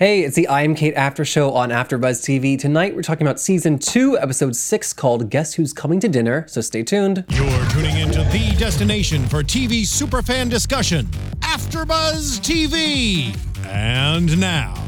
Hey, 0.00 0.22
it's 0.22 0.34
the 0.34 0.48
I 0.48 0.62
Am 0.62 0.74
Cait 0.74 0.94
After 0.94 1.26
Show 1.26 1.52
on 1.52 1.68
AfterBuzz 1.68 2.22
TV. 2.22 2.58
Tonight 2.58 2.96
we're 2.96 3.02
talking 3.02 3.26
about 3.26 3.38
season 3.38 3.78
two, 3.78 4.18
episode 4.18 4.56
six, 4.56 4.94
called 4.94 5.28
"Guess 5.28 5.52
Who's 5.52 5.74
Coming 5.74 6.00
to 6.00 6.08
Dinner." 6.08 6.46
So 6.48 6.62
stay 6.62 6.82
tuned. 6.82 7.22
You're 7.28 7.66
tuning 7.66 7.98
into 7.98 8.22
the 8.32 8.56
destination 8.58 9.28
for 9.28 9.42
TV 9.42 9.82
superfan 9.82 10.48
discussion, 10.48 11.04
AfterBuzz 11.40 12.40
TV. 12.40 13.36
And 13.66 14.40
now, 14.40 14.82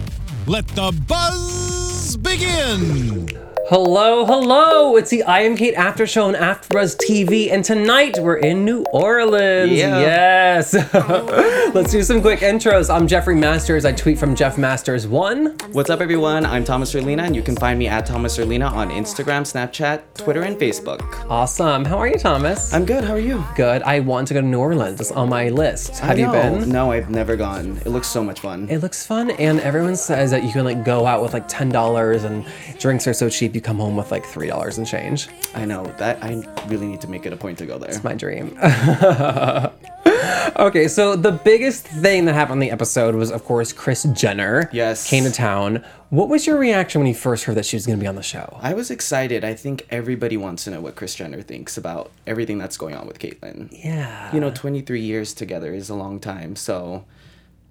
let 0.46 0.66
the 0.68 0.98
buzz 1.06 2.16
begin. 2.16 3.51
Hello, 3.72 4.26
hello! 4.26 4.96
It's 4.96 5.08
the 5.08 5.22
I 5.22 5.40
Am 5.40 5.56
Cait 5.56 5.72
After 5.72 6.06
Show 6.06 6.26
on 6.26 6.34
AfterBuzz 6.34 6.98
TV, 6.98 7.50
and 7.50 7.64
tonight 7.64 8.18
we're 8.18 8.36
in 8.36 8.66
New 8.66 8.84
Orleans. 8.92 9.72
Yeah. 9.72 9.98
Yes. 9.98 10.74
Let's 11.74 11.90
do 11.90 12.02
some 12.02 12.20
quick 12.20 12.40
intros. 12.40 12.94
I'm 12.94 13.06
Jeffrey 13.06 13.34
Masters. 13.34 13.86
I 13.86 13.92
tweet 13.92 14.18
from 14.18 14.34
Jeff 14.34 14.58
Masters 14.58 15.08
One. 15.08 15.56
What's 15.72 15.88
up, 15.88 16.02
everyone? 16.02 16.44
I'm 16.44 16.64
Thomas 16.64 16.92
Erlina, 16.92 17.22
and 17.22 17.34
you 17.34 17.40
can 17.40 17.56
find 17.56 17.78
me 17.78 17.88
at 17.88 18.04
Thomas 18.04 18.36
Erlina 18.36 18.70
on 18.70 18.90
Instagram, 18.90 19.40
Snapchat, 19.40 20.02
Twitter, 20.18 20.42
and 20.42 20.58
Facebook. 20.58 21.00
Awesome. 21.30 21.86
How 21.86 21.96
are 21.96 22.08
you, 22.08 22.18
Thomas? 22.18 22.74
I'm 22.74 22.84
good. 22.84 23.04
How 23.04 23.14
are 23.14 23.18
you? 23.18 23.42
good. 23.56 23.82
I 23.84 24.00
want 24.00 24.28
to 24.28 24.34
go 24.34 24.42
to 24.42 24.46
New 24.46 24.60
Orleans. 24.60 25.00
It's 25.00 25.12
on 25.12 25.30
my 25.30 25.48
list. 25.48 25.98
Have 26.00 26.18
you 26.18 26.30
been? 26.30 26.68
No, 26.68 26.92
I've 26.92 27.08
never 27.08 27.36
gone. 27.36 27.78
It 27.86 27.88
looks 27.88 28.08
so 28.08 28.22
much 28.22 28.40
fun. 28.40 28.68
It 28.68 28.82
looks 28.82 29.06
fun, 29.06 29.30
and 29.30 29.60
everyone 29.60 29.96
says 29.96 30.30
that 30.30 30.44
you 30.44 30.52
can 30.52 30.66
like 30.66 30.84
go 30.84 31.06
out 31.06 31.22
with 31.22 31.32
like 31.32 31.48
ten 31.48 31.70
dollars, 31.70 32.24
and 32.24 32.44
drinks 32.78 33.06
are 33.06 33.14
so 33.14 33.30
cheap. 33.30 33.54
You 33.54 33.61
come 33.62 33.78
home 33.78 33.96
with 33.96 34.10
like 34.10 34.24
three 34.24 34.48
dollars 34.48 34.78
and 34.78 34.86
change. 34.86 35.28
I 35.54 35.64
know 35.64 35.84
that 35.98 36.22
I 36.22 36.42
really 36.66 36.86
need 36.86 37.00
to 37.02 37.08
make 37.08 37.26
it 37.26 37.32
a 37.32 37.36
point 37.36 37.58
to 37.58 37.66
go 37.66 37.78
there. 37.78 37.90
It's 37.90 38.04
my 38.04 38.14
dream. 38.14 38.56
okay, 40.56 40.88
so 40.88 41.16
the 41.16 41.32
biggest 41.32 41.86
thing 41.86 42.24
that 42.24 42.34
happened 42.34 42.62
in 42.62 42.68
the 42.68 42.70
episode 42.70 43.14
was, 43.14 43.30
of 43.30 43.44
course, 43.44 43.72
Kris 43.72 44.04
Jenner. 44.12 44.68
Yes. 44.72 45.08
Came 45.08 45.24
to 45.24 45.30
town. 45.30 45.84
What 46.10 46.28
was 46.28 46.46
your 46.46 46.58
reaction 46.58 47.00
when 47.00 47.08
you 47.08 47.14
first 47.14 47.44
heard 47.44 47.56
that 47.56 47.64
she 47.64 47.76
was 47.76 47.86
going 47.86 47.98
to 47.98 48.02
be 48.02 48.06
on 48.06 48.16
the 48.16 48.22
show? 48.22 48.58
I 48.60 48.74
was 48.74 48.90
excited. 48.90 49.44
I 49.44 49.54
think 49.54 49.86
everybody 49.90 50.36
wants 50.36 50.64
to 50.64 50.70
know 50.70 50.80
what 50.80 50.94
Kris 50.94 51.14
Jenner 51.14 51.42
thinks 51.42 51.76
about 51.76 52.10
everything 52.26 52.58
that's 52.58 52.76
going 52.76 52.94
on 52.94 53.06
with 53.06 53.18
Caitlyn. 53.18 53.68
Yeah. 53.72 54.32
You 54.34 54.40
know, 54.40 54.50
23 54.50 55.00
years 55.00 55.32
together 55.32 55.72
is 55.72 55.88
a 55.88 55.94
long 55.94 56.20
time. 56.20 56.56
So, 56.56 57.04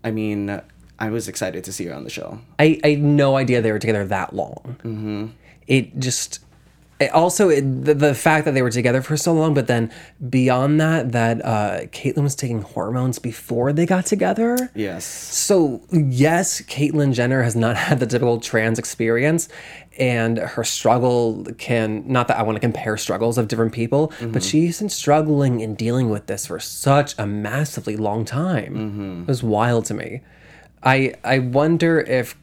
I 0.04 0.12
mean, 0.12 0.62
I 1.02 1.10
was 1.10 1.28
excited 1.28 1.64
to 1.64 1.74
see 1.74 1.86
her 1.86 1.94
on 1.94 2.04
the 2.04 2.10
show. 2.10 2.40
I, 2.60 2.80
I 2.84 2.90
had 2.92 3.02
no 3.02 3.36
idea 3.36 3.62
they 3.62 3.72
were 3.72 3.80
together 3.80 4.06
that 4.06 4.36
long. 4.36 4.78
Mm-hmm. 4.84 5.28
It 5.68 6.00
just. 6.00 6.40
It 7.00 7.12
also, 7.14 7.50
it, 7.50 7.62
the, 7.84 7.96
the 7.96 8.14
fact 8.14 8.46
that 8.46 8.54
they 8.54 8.62
were 8.62 8.70
together 8.70 9.02
for 9.02 9.18
so 9.18 9.34
long, 9.34 9.56
but 9.56 9.66
then 9.66 9.92
beyond 10.30 10.80
that, 10.82 11.14
that 11.14 11.44
uh, 11.44 11.80
Caitlyn 11.88 12.22
was 12.22 12.36
taking 12.36 12.62
hormones 12.62 13.18
before 13.18 13.74
they 13.74 13.88
got 13.88 14.06
together. 14.06 14.70
Yes. 14.76 15.04
So, 15.04 15.82
yes, 15.92 16.62
Caitlyn 16.62 17.12
Jenner 17.12 17.42
has 17.42 17.56
not 17.56 17.76
had 17.88 18.00
the 18.00 18.06
typical 18.06 18.40
trans 18.40 18.78
experience, 18.78 19.50
and 19.98 20.38
her 20.38 20.64
struggle 20.64 21.44
can, 21.58 22.04
not 22.08 22.28
that 22.28 22.38
I 22.38 22.44
want 22.44 22.58
to 22.58 22.60
compare 22.60 22.98
struggles 22.98 23.40
of 23.40 23.48
different 23.48 23.74
people, 23.74 24.14
but 24.22 24.44
she's 24.44 24.78
been 24.78 24.90
struggling 24.90 25.64
and 25.64 25.76
dealing 25.76 26.12
with 26.12 26.28
this 26.28 26.46
for 26.46 26.60
such 26.60 27.16
a 27.18 27.26
massively 27.26 27.98
long 27.98 28.26
time. 28.26 29.22
It 29.24 29.28
was 29.28 29.42
wild 29.42 29.86
to 29.86 29.96
me. 29.96 30.22
I, 30.84 31.16
I 31.24 31.40
wonder 31.40 32.00
if 32.00 32.36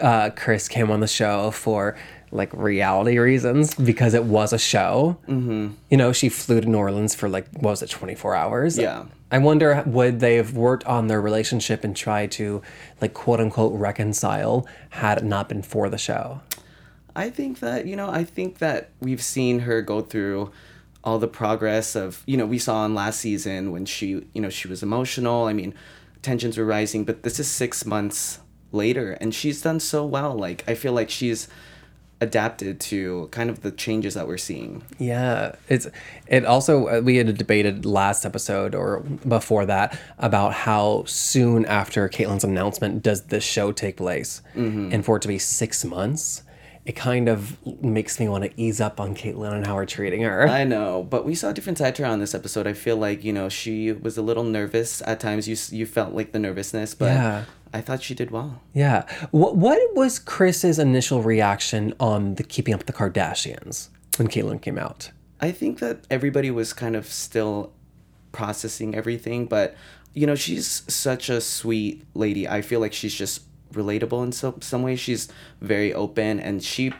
uh, 0.00 0.30
Kris 0.30 0.66
came 0.66 0.90
on 0.90 1.00
the 1.00 1.06
show 1.06 1.50
for 1.50 1.94
like 2.30 2.52
reality 2.52 3.18
reasons 3.18 3.74
because 3.74 4.14
it 4.14 4.24
was 4.24 4.52
a 4.52 4.58
show. 4.58 5.18
Mm-hmm. 5.28 5.74
You 5.90 5.96
know, 5.96 6.12
she 6.12 6.28
flew 6.28 6.60
to 6.60 6.68
New 6.68 6.78
Orleans 6.78 7.14
for 7.14 7.28
like, 7.28 7.48
what 7.52 7.70
was 7.70 7.82
it, 7.82 7.90
24 7.90 8.34
hours? 8.34 8.78
Yeah. 8.78 9.04
I 9.30 9.38
wonder 9.38 9.82
would 9.86 10.20
they 10.20 10.36
have 10.36 10.54
worked 10.54 10.84
on 10.84 11.06
their 11.06 11.20
relationship 11.20 11.84
and 11.84 11.94
tried 11.94 12.30
to 12.32 12.62
like 13.00 13.12
quote 13.12 13.40
unquote 13.40 13.78
reconcile 13.78 14.66
had 14.90 15.18
it 15.18 15.24
not 15.24 15.48
been 15.48 15.62
for 15.62 15.88
the 15.88 15.98
show. 15.98 16.40
I 17.14 17.30
think 17.30 17.60
that, 17.60 17.86
you 17.86 17.96
know, 17.96 18.08
I 18.08 18.24
think 18.24 18.58
that 18.58 18.90
we've 19.00 19.22
seen 19.22 19.60
her 19.60 19.82
go 19.82 20.00
through 20.00 20.52
all 21.04 21.18
the 21.18 21.28
progress 21.28 21.94
of, 21.94 22.22
you 22.26 22.36
know, 22.36 22.46
we 22.46 22.58
saw 22.58 22.86
in 22.86 22.94
last 22.94 23.20
season 23.20 23.70
when 23.72 23.84
she, 23.84 24.26
you 24.32 24.40
know, 24.40 24.50
she 24.50 24.68
was 24.68 24.82
emotional. 24.82 25.46
I 25.46 25.52
mean, 25.52 25.74
tensions 26.22 26.56
were 26.56 26.64
rising, 26.64 27.04
but 27.04 27.22
this 27.22 27.38
is 27.38 27.48
six 27.48 27.84
months 27.84 28.40
later 28.72 29.12
and 29.20 29.34
she's 29.34 29.62
done 29.62 29.80
so 29.80 30.06
well. 30.06 30.34
Like, 30.34 30.64
I 30.68 30.74
feel 30.74 30.92
like 30.92 31.10
she's 31.10 31.48
adapted 32.20 32.80
to 32.80 33.28
kind 33.30 33.48
of 33.48 33.62
the 33.62 33.70
changes 33.70 34.14
that 34.14 34.26
we're 34.26 34.38
seeing. 34.38 34.82
Yeah, 34.98 35.54
it's 35.68 35.86
it 36.26 36.44
also 36.44 36.88
uh, 36.88 37.00
we 37.00 37.16
had 37.16 37.28
a 37.28 37.32
debated 37.32 37.84
last 37.86 38.24
episode 38.24 38.74
or 38.74 39.00
before 39.00 39.66
that 39.66 39.96
about 40.18 40.52
how 40.52 41.04
soon 41.06 41.64
after 41.66 42.08
Caitlyn's 42.08 42.44
announcement 42.44 43.02
does 43.02 43.22
this 43.24 43.44
show 43.44 43.70
take 43.72 43.96
place, 43.96 44.42
and 44.54 45.04
for 45.04 45.16
it 45.16 45.22
to 45.22 45.28
be 45.28 45.38
six 45.38 45.84
months, 45.84 46.42
it 46.88 46.96
kind 46.96 47.28
of 47.28 47.58
makes 47.82 48.18
me 48.18 48.30
want 48.30 48.44
to 48.44 48.50
ease 48.60 48.80
up 48.80 48.98
on 48.98 49.14
Caitlyn 49.14 49.52
and 49.52 49.66
how 49.66 49.74
we're 49.74 49.84
treating 49.84 50.22
her. 50.22 50.48
I 50.48 50.64
know, 50.64 51.02
but 51.08 51.26
we 51.26 51.34
saw 51.34 51.50
a 51.50 51.52
different 51.52 51.76
side 51.76 51.94
to 51.96 52.02
her 52.04 52.08
on 52.08 52.18
this 52.18 52.34
episode. 52.34 52.66
I 52.66 52.72
feel 52.72 52.96
like, 52.96 53.22
you 53.22 53.32
know, 53.32 53.50
she 53.50 53.92
was 53.92 54.16
a 54.16 54.22
little 54.22 54.42
nervous 54.42 55.02
at 55.06 55.20
times. 55.20 55.46
You 55.46 55.56
you 55.78 55.84
felt 55.84 56.14
like 56.14 56.32
the 56.32 56.38
nervousness, 56.38 56.94
but 56.94 57.12
Yeah. 57.12 57.44
I 57.74 57.82
thought 57.82 58.02
she 58.02 58.14
did 58.14 58.30
well. 58.30 58.62
Yeah. 58.72 59.04
What 59.32 59.54
what 59.56 59.78
was 59.94 60.18
Kris's 60.18 60.78
initial 60.78 61.22
reaction 61.22 61.92
on 62.00 62.36
the 62.36 62.42
Keeping 62.42 62.72
Up 62.72 62.80
with 62.80 62.86
the 62.86 62.94
Kardashians 62.94 63.90
when 64.16 64.26
Caitlyn 64.28 64.62
came 64.62 64.78
out? 64.78 65.10
I 65.42 65.52
think 65.52 65.80
that 65.80 66.06
everybody 66.10 66.50
was 66.50 66.72
kind 66.72 66.96
of 66.96 67.06
still 67.06 67.70
processing 68.32 68.94
everything, 68.94 69.44
but 69.44 69.76
you 70.14 70.26
know, 70.26 70.34
she's 70.34 70.82
such 70.88 71.28
a 71.28 71.42
sweet 71.42 72.02
lady. 72.14 72.48
I 72.48 72.62
feel 72.62 72.80
like 72.80 72.94
she's 72.94 73.14
just 73.14 73.42
relatable 73.72 74.22
in 74.24 74.32
some 74.32 74.60
some 74.60 74.82
way. 74.82 74.96
She's 74.96 75.28
very 75.60 75.92
open, 75.94 76.40
and 76.40 76.62
she 76.62 76.92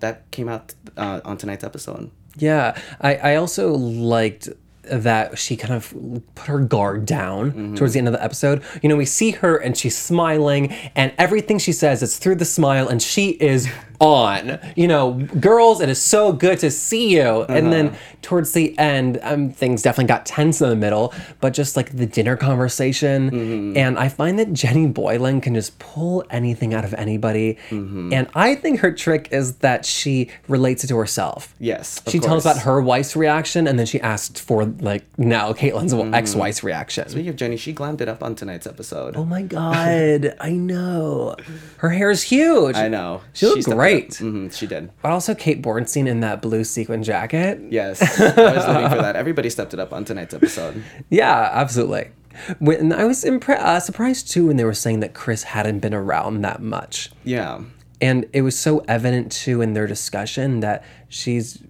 that 0.00 0.30
came 0.30 0.48
out 0.48 0.74
uh, 0.96 1.20
on 1.24 1.36
tonight's 1.36 1.64
episode. 1.64 2.10
Yeah, 2.36 2.76
I, 3.00 3.16
I 3.16 3.36
also 3.36 3.74
liked 3.74 4.48
that 4.90 5.38
she 5.38 5.56
kind 5.56 5.74
of 5.74 5.94
put 6.34 6.46
her 6.46 6.60
guard 6.60 7.06
down 7.06 7.50
mm-hmm. 7.50 7.74
towards 7.74 7.94
the 7.94 7.98
end 7.98 8.08
of 8.08 8.14
the 8.14 8.22
episode. 8.22 8.62
You 8.82 8.88
know, 8.88 8.96
we 8.96 9.06
see 9.06 9.32
her 9.32 9.56
and 9.56 9.76
she's 9.76 9.96
smiling, 9.96 10.72
and 10.94 11.12
everything 11.18 11.58
she 11.58 11.72
says 11.72 12.02
is 12.02 12.18
through 12.18 12.36
the 12.36 12.44
smile, 12.44 12.88
and 12.88 13.02
she 13.02 13.30
is 13.30 13.68
on. 14.00 14.58
You 14.76 14.88
know, 14.88 15.12
girls, 15.40 15.80
it 15.80 15.88
is 15.88 16.00
so 16.00 16.32
good 16.32 16.58
to 16.60 16.70
see 16.70 17.16
you. 17.16 17.42
And 17.44 17.72
then 17.72 17.88
uh-huh. 17.88 17.96
towards 18.22 18.52
the 18.52 18.76
end, 18.78 19.18
um, 19.22 19.50
things 19.50 19.82
definitely 19.82 20.08
got 20.08 20.26
tense 20.26 20.60
in 20.60 20.68
the 20.68 20.76
middle, 20.76 21.14
but 21.40 21.54
just 21.54 21.76
like 21.76 21.96
the 21.96 22.06
dinner 22.06 22.36
conversation. 22.36 23.30
Mm-hmm. 23.30 23.76
And 23.76 23.98
I 23.98 24.08
find 24.08 24.38
that 24.38 24.52
Jenny 24.52 24.86
Boylan 24.86 25.40
can 25.40 25.54
just 25.54 25.78
pull 25.78 26.24
anything 26.30 26.74
out 26.74 26.84
of 26.84 26.94
anybody. 26.94 27.58
Mm-hmm. 27.70 28.12
And 28.12 28.28
I 28.34 28.54
think 28.54 28.80
her 28.80 28.92
trick 28.92 29.28
is 29.30 29.56
that 29.56 29.84
she 29.84 30.30
relates 30.48 30.84
it 30.84 30.88
to 30.88 30.96
herself. 30.96 31.54
Yes, 31.58 32.02
She 32.08 32.18
tells 32.18 32.44
about 32.44 32.62
her 32.62 32.80
wife's 32.80 33.16
reaction, 33.16 33.66
and 33.66 33.78
then 33.78 33.86
she 33.86 34.00
asks 34.00 34.40
for 34.40 34.64
like 34.80 35.04
now 35.18 35.52
Caitlyn's 35.52 35.92
Mm-hmm. 35.94 36.14
ex-wife's 36.14 36.62
reaction. 36.64 37.08
Speaking 37.08 37.28
of 37.28 37.36
Jenny, 37.36 37.56
she 37.56 37.72
glammed 37.74 38.00
it 38.00 38.08
up 38.08 38.22
on 38.22 38.34
tonight's 38.34 38.66
episode. 38.66 39.16
Oh 39.16 39.24
my 39.24 39.42
god, 39.58 40.34
I 40.40 40.50
know. 40.50 41.36
Her 41.78 41.90
hair 41.90 42.10
is 42.10 42.22
huge. 42.22 42.76
I 42.76 42.88
know. 42.88 43.20
She 43.32 43.46
looked 43.46 43.64
great. 43.64 44.10
Mhm, 44.10 44.52
she 44.52 44.66
did. 44.66 44.90
But 45.02 45.10
also 45.12 45.34
Kate 45.34 45.62
Bornstein 45.62 46.06
in 46.06 46.20
that 46.20 46.42
blue 46.42 46.64
sequin 46.64 47.02
jacket. 47.02 47.60
Yes, 47.70 48.00
I 48.20 48.26
was 48.54 48.66
looking 48.66 48.88
for 48.90 49.02
that. 49.02 49.16
Everybody 49.16 49.50
stepped 49.50 49.72
it 49.74 49.80
up 49.80 49.92
on 49.92 50.04
tonight's 50.04 50.34
episode. 50.34 50.82
Yeah, 51.10 51.50
absolutely. 51.52 52.10
When 52.58 52.92
I 52.92 53.04
was 53.04 53.22
impre- 53.24 53.58
uh, 53.60 53.78
surprised 53.78 54.30
too 54.30 54.46
when 54.48 54.56
they 54.56 54.64
were 54.64 54.74
saying 54.74 55.00
that 55.00 55.14
Kris 55.14 55.44
hadn't 55.44 55.78
been 55.80 55.94
around 55.94 56.42
that 56.42 56.60
much, 56.60 57.10
Yeah. 57.22 57.60
and 58.00 58.26
it 58.32 58.42
was 58.42 58.58
so 58.58 58.80
evident 58.88 59.30
too 59.30 59.60
in 59.60 59.74
their 59.74 59.86
discussion 59.86 60.58
that 60.60 60.82
she's 61.08 61.62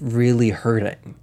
really 0.00 0.50
hurting. 0.50 1.16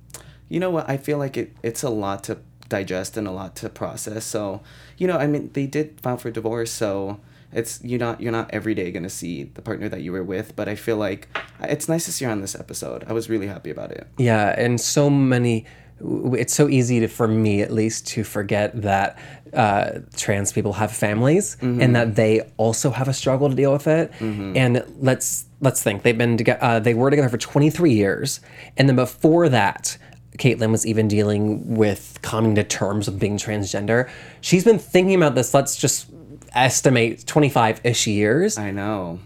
You 0.50 0.60
know 0.60 0.70
what? 0.70 0.90
I 0.90 0.98
feel 0.98 1.18
like 1.18 1.38
it, 1.38 1.56
it's 1.64 1.84
a 1.84 1.90
lot 1.90 2.24
to 2.26 2.40
digest 2.68 3.18
and 3.18 3.28
a 3.28 3.32
lot 3.32 3.56
to 3.58 3.70
process. 3.70 4.26
So, 4.26 4.62
you 4.98 5.08
know, 5.08 5.18
I 5.18 5.28
mean, 5.28 5.52
they 5.54 5.66
did 5.68 6.00
file 6.02 6.18
for 6.18 6.32
divorce, 6.32 6.72
so 6.72 7.20
it's 7.52 7.84
you're 7.84 8.00
not 8.00 8.22
you're 8.22 8.32
not 8.32 8.50
every 8.54 8.76
day 8.76 8.92
gonna 8.92 9.10
see 9.10 9.44
the 9.44 9.62
partner 9.62 9.90
that 9.90 10.02
you 10.02 10.12
were 10.12 10.24
with. 10.24 10.56
But 10.56 10.70
I 10.70 10.76
feel 10.76 10.98
like 10.98 11.28
it's 11.62 11.88
nice 11.90 12.06
to 12.06 12.12
see 12.12 12.26
her 12.26 12.32
on 12.32 12.42
this 12.42 12.56
episode. 12.56 13.06
I 13.08 13.14
was 13.14 13.30
really 13.30 13.48
happy 13.48 13.70
about 13.72 13.92
it. 13.92 14.08
Yeah, 14.18 14.54
and 14.58 14.80
so 14.80 15.10
many. 15.10 15.66
It's 16.02 16.54
so 16.54 16.70
easy 16.70 17.02
to, 17.02 17.10
for 17.10 17.28
me 17.28 17.62
at 17.62 17.74
least, 17.74 18.08
to 18.10 18.24
forget 18.24 18.82
that 18.84 19.20
uh, 19.54 20.00
trans 20.16 20.54
people 20.54 20.72
have 20.72 20.94
families 20.94 21.58
and 21.60 21.94
that 21.94 22.16
they 22.16 22.40
also 22.56 22.92
have 22.92 23.10
a 23.10 23.14
struggle 23.14 23.50
to 23.50 23.56
deal 23.56 23.74
with 23.74 23.86
it. 23.86 24.10
And 24.22 24.86
let's 25.02 25.44
let's 25.60 25.84
think 25.84 26.04
they've 26.04 26.18
been 26.18 26.38
together. 26.38 26.64
Uh, 26.64 26.80
they 26.80 26.94
were 26.94 27.10
together 27.10 27.28
for 27.28 27.38
23 27.38 27.92
years, 27.92 28.40
and 28.78 28.88
then 28.88 28.96
before 28.96 29.50
that, 29.50 29.98
Caitlyn 30.40 30.72
was 30.72 30.86
even 30.88 31.08
dealing 31.08 31.76
with 31.76 32.18
coming 32.22 32.56
to 32.56 32.64
terms 32.64 33.08
with 33.08 33.20
being 33.20 33.38
transgender. 33.38 34.10
She's 34.42 34.64
been 34.64 34.80
thinking 34.80 35.16
about 35.16 35.36
this. 35.36 35.54
Let's 35.54 35.76
just 35.76 36.08
estimate 36.54 37.26
25 37.28 37.82
ish 37.84 38.08
years. 38.08 38.58
I 38.58 38.72
know. 38.72 39.20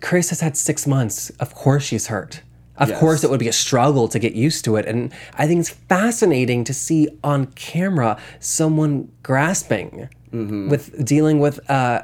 Kris 0.00 0.28
has 0.30 0.40
had 0.40 0.56
six 0.56 0.86
months. 0.86 1.30
Of 1.40 1.54
course 1.54 1.84
she's 1.84 2.08
hurt. 2.08 2.42
Of 2.76 2.90
Yes. 2.90 3.00
course 3.00 3.24
it 3.24 3.30
would 3.30 3.40
be 3.40 3.48
a 3.48 3.52
struggle 3.54 4.06
to 4.08 4.18
get 4.18 4.34
used 4.34 4.64
to 4.66 4.76
it. 4.76 4.84
And 4.84 5.10
I 5.38 5.46
think 5.46 5.60
it's 5.60 5.70
fascinating 5.70 6.62
to 6.64 6.74
see 6.74 7.08
on 7.24 7.46
camera 7.54 8.18
someone 8.40 9.10
grasping 9.22 10.08
with 10.32 11.02
dealing 11.02 11.38
with 11.38 11.58
uh, 11.70 12.02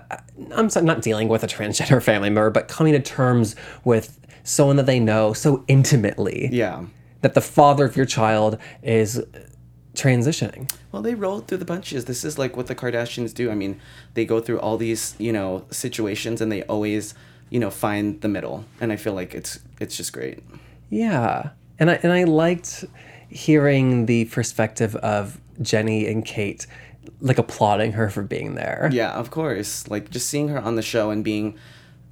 I'm 0.57 0.71
sorry, 0.71 0.87
not 0.87 1.03
dealing 1.03 1.29
with 1.29 1.45
a 1.45 1.47
transgender 1.47 2.03
family 2.11 2.31
member, 2.31 2.49
but 2.49 2.67
coming 2.69 2.95
to 2.95 3.01
terms 3.01 3.55
with 3.85 4.19
someone 4.43 4.77
that 4.77 4.87
they 4.87 4.99
know 4.99 5.35
so 5.35 5.63
intimately 5.69 6.49
Yeah. 6.51 6.87
That 7.23 7.35
the 7.35 7.41
father 7.41 7.85
of 7.85 7.97
your 7.97 8.07
child 8.07 8.59
is 8.83 9.25
transitioning. 9.95 10.71
Well, 10.91 11.03
they 11.03 11.15
roll 11.15 11.41
through 11.41 11.59
the 11.59 11.65
punches. 11.65 12.05
This 12.05 12.25
is 12.25 12.39
like 12.39 12.57
what 12.57 12.67
the 12.67 12.75
Kardashians 12.75 13.33
do. 13.35 13.51
I 13.51 13.55
mean, 13.55 13.81
they 14.15 14.25
go 14.25 14.41
through 14.41 14.61
all 14.61 14.77
these, 14.77 15.15
you 15.19 15.33
know, 15.33 15.65
situations 15.71 16.41
and 16.41 16.51
they 16.51 16.63
always, 16.65 17.15
you 17.51 17.59
know, 17.59 17.71
find 17.71 18.21
the 18.21 18.29
middle. 18.29 18.65
And 18.81 18.93
I 18.93 18.97
feel 18.97 19.15
like 19.15 19.35
it's 19.35 19.61
it's 19.81 19.97
just 19.97 20.13
great. 20.13 20.43
Yeah, 20.91 21.51
and 21.79 21.91
I 21.91 21.95
and 22.03 22.13
I 22.13 22.25
liked 22.25 22.85
hearing 23.29 24.07
the 24.07 24.27
perspective 24.27 24.95
of 24.97 25.41
Jenny 25.61 26.07
and 26.07 26.25
Kate, 26.25 26.67
like 27.21 27.39
applauding 27.39 27.93
her 27.93 28.11
for 28.11 28.23
being 28.23 28.55
there. 28.55 28.91
Yeah, 28.93 29.13
of 29.13 29.31
course. 29.31 29.89
Like 29.89 30.11
just 30.11 30.29
seeing 30.29 30.49
her 30.49 30.59
on 30.59 30.77
the 30.77 30.83
show 30.83 31.11
and 31.11 31.25
being, 31.25 31.59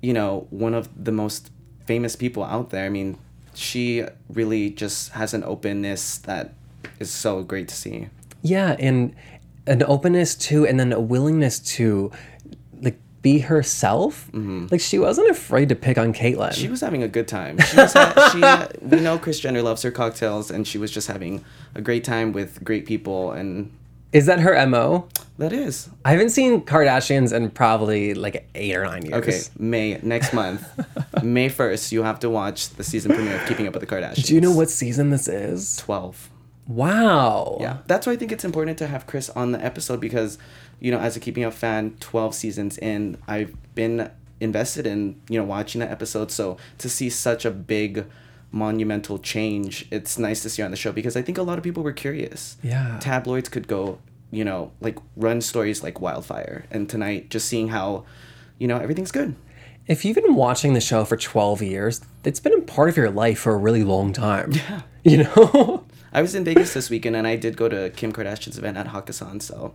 you 0.03 0.13
know, 0.13 0.47
one 0.51 0.75
of 0.75 0.89
the 1.03 1.13
most 1.13 1.51
famous 1.87 2.17
people 2.17 2.45
out 2.45 2.71
there. 2.71 2.87
I 2.87 2.89
mean, 2.89 3.19
she 3.61 4.05
really 4.29 4.71
just 4.71 5.11
has 5.13 5.35
an 5.35 5.45
openness 5.45 6.19
that 6.19 6.55
is 6.99 7.11
so 7.11 7.43
great 7.43 7.69
to 7.69 7.75
see. 7.75 8.09
Yeah, 8.43 8.75
and 8.79 9.15
an 9.67 9.83
openness 9.83 10.35
to, 10.35 10.67
and 10.67 10.81
then 10.81 10.93
a 10.93 11.01
willingness 11.01 11.59
to, 11.77 12.11
like, 12.81 12.99
be 13.21 13.41
herself. 13.41 14.29
Mm-hmm. 14.29 14.69
Like 14.71 14.81
she 14.81 14.99
wasn't 14.99 15.31
afraid 15.31 15.69
to 15.69 15.75
pick 15.75 15.99
on 15.99 16.15
Caitlyn. 16.15 16.55
She 16.55 16.69
was 16.69 16.81
having 16.81 17.03
a 17.03 17.09
good 17.09 17.29
time. 17.29 17.59
She 17.59 17.77
was 17.77 17.93
ha- 17.93 18.31
she 18.33 18.79
we 18.85 19.01
know 19.01 19.19
Kris 19.19 19.41
Jenner 19.41 19.61
loves 19.61 19.83
her 19.83 19.91
cocktails 19.91 20.51
and 20.51 20.67
she 20.67 20.79
was 20.79 20.91
just 20.91 21.07
having 21.07 21.45
a 21.75 21.83
great 21.83 22.03
time 22.03 22.33
with 22.33 22.65
great 22.65 22.87
people 22.87 23.33
and 23.33 23.71
Is 24.13 24.27
that 24.27 24.41
her 24.41 24.67
mo? 24.67 25.09
that 25.41 25.53
is. 25.55 25.89
I 26.05 26.13
haven't 26.13 26.31
seen 26.31 26.61
Kardashians 26.63 27.33
in 27.33 27.51
probably 27.51 28.13
like 28.13 28.47
eight 28.55 28.77
or 28.77 28.85
nine 28.85 29.07
years. 29.07 29.15
Okay, 29.15 29.41
May 29.59 29.99
next 30.03 30.35
month. 30.35 30.63
May 31.23 31.49
1st, 31.49 31.93
you 31.93 32.03
have 32.03 32.21
to 32.21 32.31
watch 32.31 32.69
the 32.71 32.85
season 32.85 33.13
premiere 33.15 33.41
of 33.41 33.49
Keeping 33.49 33.67
Up 33.67 33.73
with 33.75 33.81
the 33.81 33.87
Kardashians. 33.87 34.27
Do 34.27 34.35
you 34.35 34.41
know 34.41 34.55
what 34.55 34.69
season 34.69 35.09
this 35.09 35.29
is? 35.29 35.79
12. 35.79 36.31
Wow. 36.69 37.57
Yeah. 37.59 37.79
That's 37.87 38.07
why 38.07 38.13
I 38.13 38.17
think 38.17 38.33
it's 38.33 38.45
important 38.45 38.77
to 38.79 38.87
have 38.87 39.07
Kris 39.07 39.31
on 39.31 39.53
the 39.53 39.65
episode 39.65 39.99
because, 39.99 40.39
you 40.79 40.91
know, 40.91 40.99
as 40.99 41.17
a 41.17 41.21
Keeping 41.21 41.45
Up 41.45 41.55
fan, 41.55 41.97
12 42.01 42.35
seasons 42.35 42.77
in, 42.79 43.17
I've 43.27 43.55
been 43.75 44.11
invested 44.41 44.87
in, 44.87 45.21
you 45.31 45.39
know, 45.39 45.45
watching 45.45 45.81
the 45.81 45.91
episode. 45.91 46.31
So 46.31 46.59
to 46.79 46.91
see 46.91 47.09
such 47.09 47.47
a 47.47 47.51
big 47.51 48.05
monumental 48.53 49.19
change, 49.19 49.87
it's 49.91 50.19
nice 50.19 50.43
to 50.43 50.51
see 50.51 50.63
on 50.63 50.71
the 50.71 50.77
show 50.77 50.93
because 50.93 51.17
I 51.17 51.23
think 51.23 51.39
a 51.39 51.43
lot 51.43 51.59
of 51.59 51.65
people 51.65 51.83
were 51.83 51.93
curious. 51.93 52.57
Yeah. 52.63 52.99
Tabloids 53.01 53.49
could 53.49 53.69
go, 53.69 53.99
you 54.31 54.45
know, 54.45 54.73
like 54.81 54.99
run 55.17 55.41
stories 55.41 55.83
like 55.83 56.01
wildfire. 56.01 56.65
And 56.71 56.89
tonight, 56.89 57.31
just 57.31 57.49
seeing 57.49 57.69
how, 57.69 58.05
you 58.59 58.67
know, 58.67 58.79
everything's 58.79 59.13
good. 59.13 59.37
If 59.87 60.05
you've 60.05 60.17
been 60.17 60.35
watching 60.35 60.75
the 60.75 60.81
show 60.81 61.05
for 61.05 61.17
12 61.17 61.63
years, 61.63 62.01
it's 62.25 62.41
been 62.41 62.55
a 62.55 62.61
part 62.63 62.89
of 62.89 62.97
your 62.97 63.11
life 63.11 63.41
for 63.41 63.55
a 63.55 63.57
really 63.57 63.85
long 63.85 64.13
time. 64.13 64.53
Yeah. 64.53 64.83
You 65.03 65.23
know? 65.25 65.85
I 66.13 66.21
was 66.21 66.35
in 66.35 66.45
Vegas 66.45 66.75
this 66.75 66.91
weekend 66.91 67.17
and 67.17 67.27
I 67.27 67.35
did 67.37 67.57
go 67.57 67.71
to 67.71 67.89
Kim 67.89 68.13
Kardashian's 68.13 68.59
event 68.59 68.77
at 68.77 68.89
Hakkasan. 68.89 69.41
So 69.41 69.73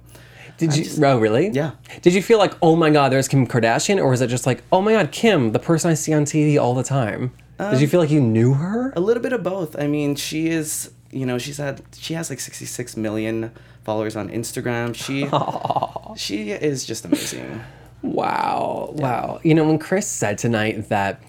Did 0.59 0.75
you? 0.75 0.85
oh, 1.03 1.17
really? 1.17 1.49
Yeah. 1.49 1.71
Did 2.03 2.13
you 2.13 2.21
feel 2.21 2.37
like, 2.37 2.53
oh 2.61 2.75
my 2.75 2.91
God, 2.91 3.11
there's 3.11 3.27
Kim 3.27 3.47
Kardashian? 3.47 3.97
Or 3.97 4.09
was 4.09 4.21
it 4.21 4.27
just 4.27 4.45
like, 4.45 4.61
oh 4.71 4.83
my 4.83 4.91
God, 4.91 5.11
Kim, 5.11 5.51
the 5.51 5.57
person 5.57 5.89
I 5.89 5.95
see 5.95 6.13
on 6.13 6.25
TV 6.25 6.61
all 6.61 6.75
the 6.75 6.83
time? 6.83 7.31
Did 7.57 7.81
you 7.81 7.87
feel 7.87 7.99
like 7.99 8.11
you 8.11 8.21
knew 8.21 8.53
her? 8.53 8.91
A 8.95 8.99
little 8.99 9.23
bit 9.23 9.33
of 9.33 9.43
both. 9.43 9.79
I 9.79 9.87
mean, 9.87 10.15
she 10.15 10.47
is, 10.47 10.91
you 11.11 11.25
know, 11.25 11.37
she's 11.37 11.57
had 11.57 11.81
she 11.97 12.13
has 12.13 12.29
like 12.29 12.39
66 12.39 12.97
million 12.97 13.51
followers 13.83 14.15
on 14.15 14.29
Instagram. 14.29 14.93
She 14.93 15.29
she 16.17 16.51
is 16.51 16.85
just 16.85 17.05
amazing. 17.05 17.63
Wow. 18.01 18.91
Wow. 18.93 19.39
You 19.43 19.53
know, 19.53 19.65
when 19.65 19.79
Kris 19.79 20.07
said 20.07 20.37
tonight 20.37 20.89
that 20.89 21.21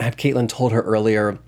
had 0.00 0.16
Caitlyn 0.16 0.48
told 0.48 0.72
her 0.72 0.82
earlier, 0.82 1.38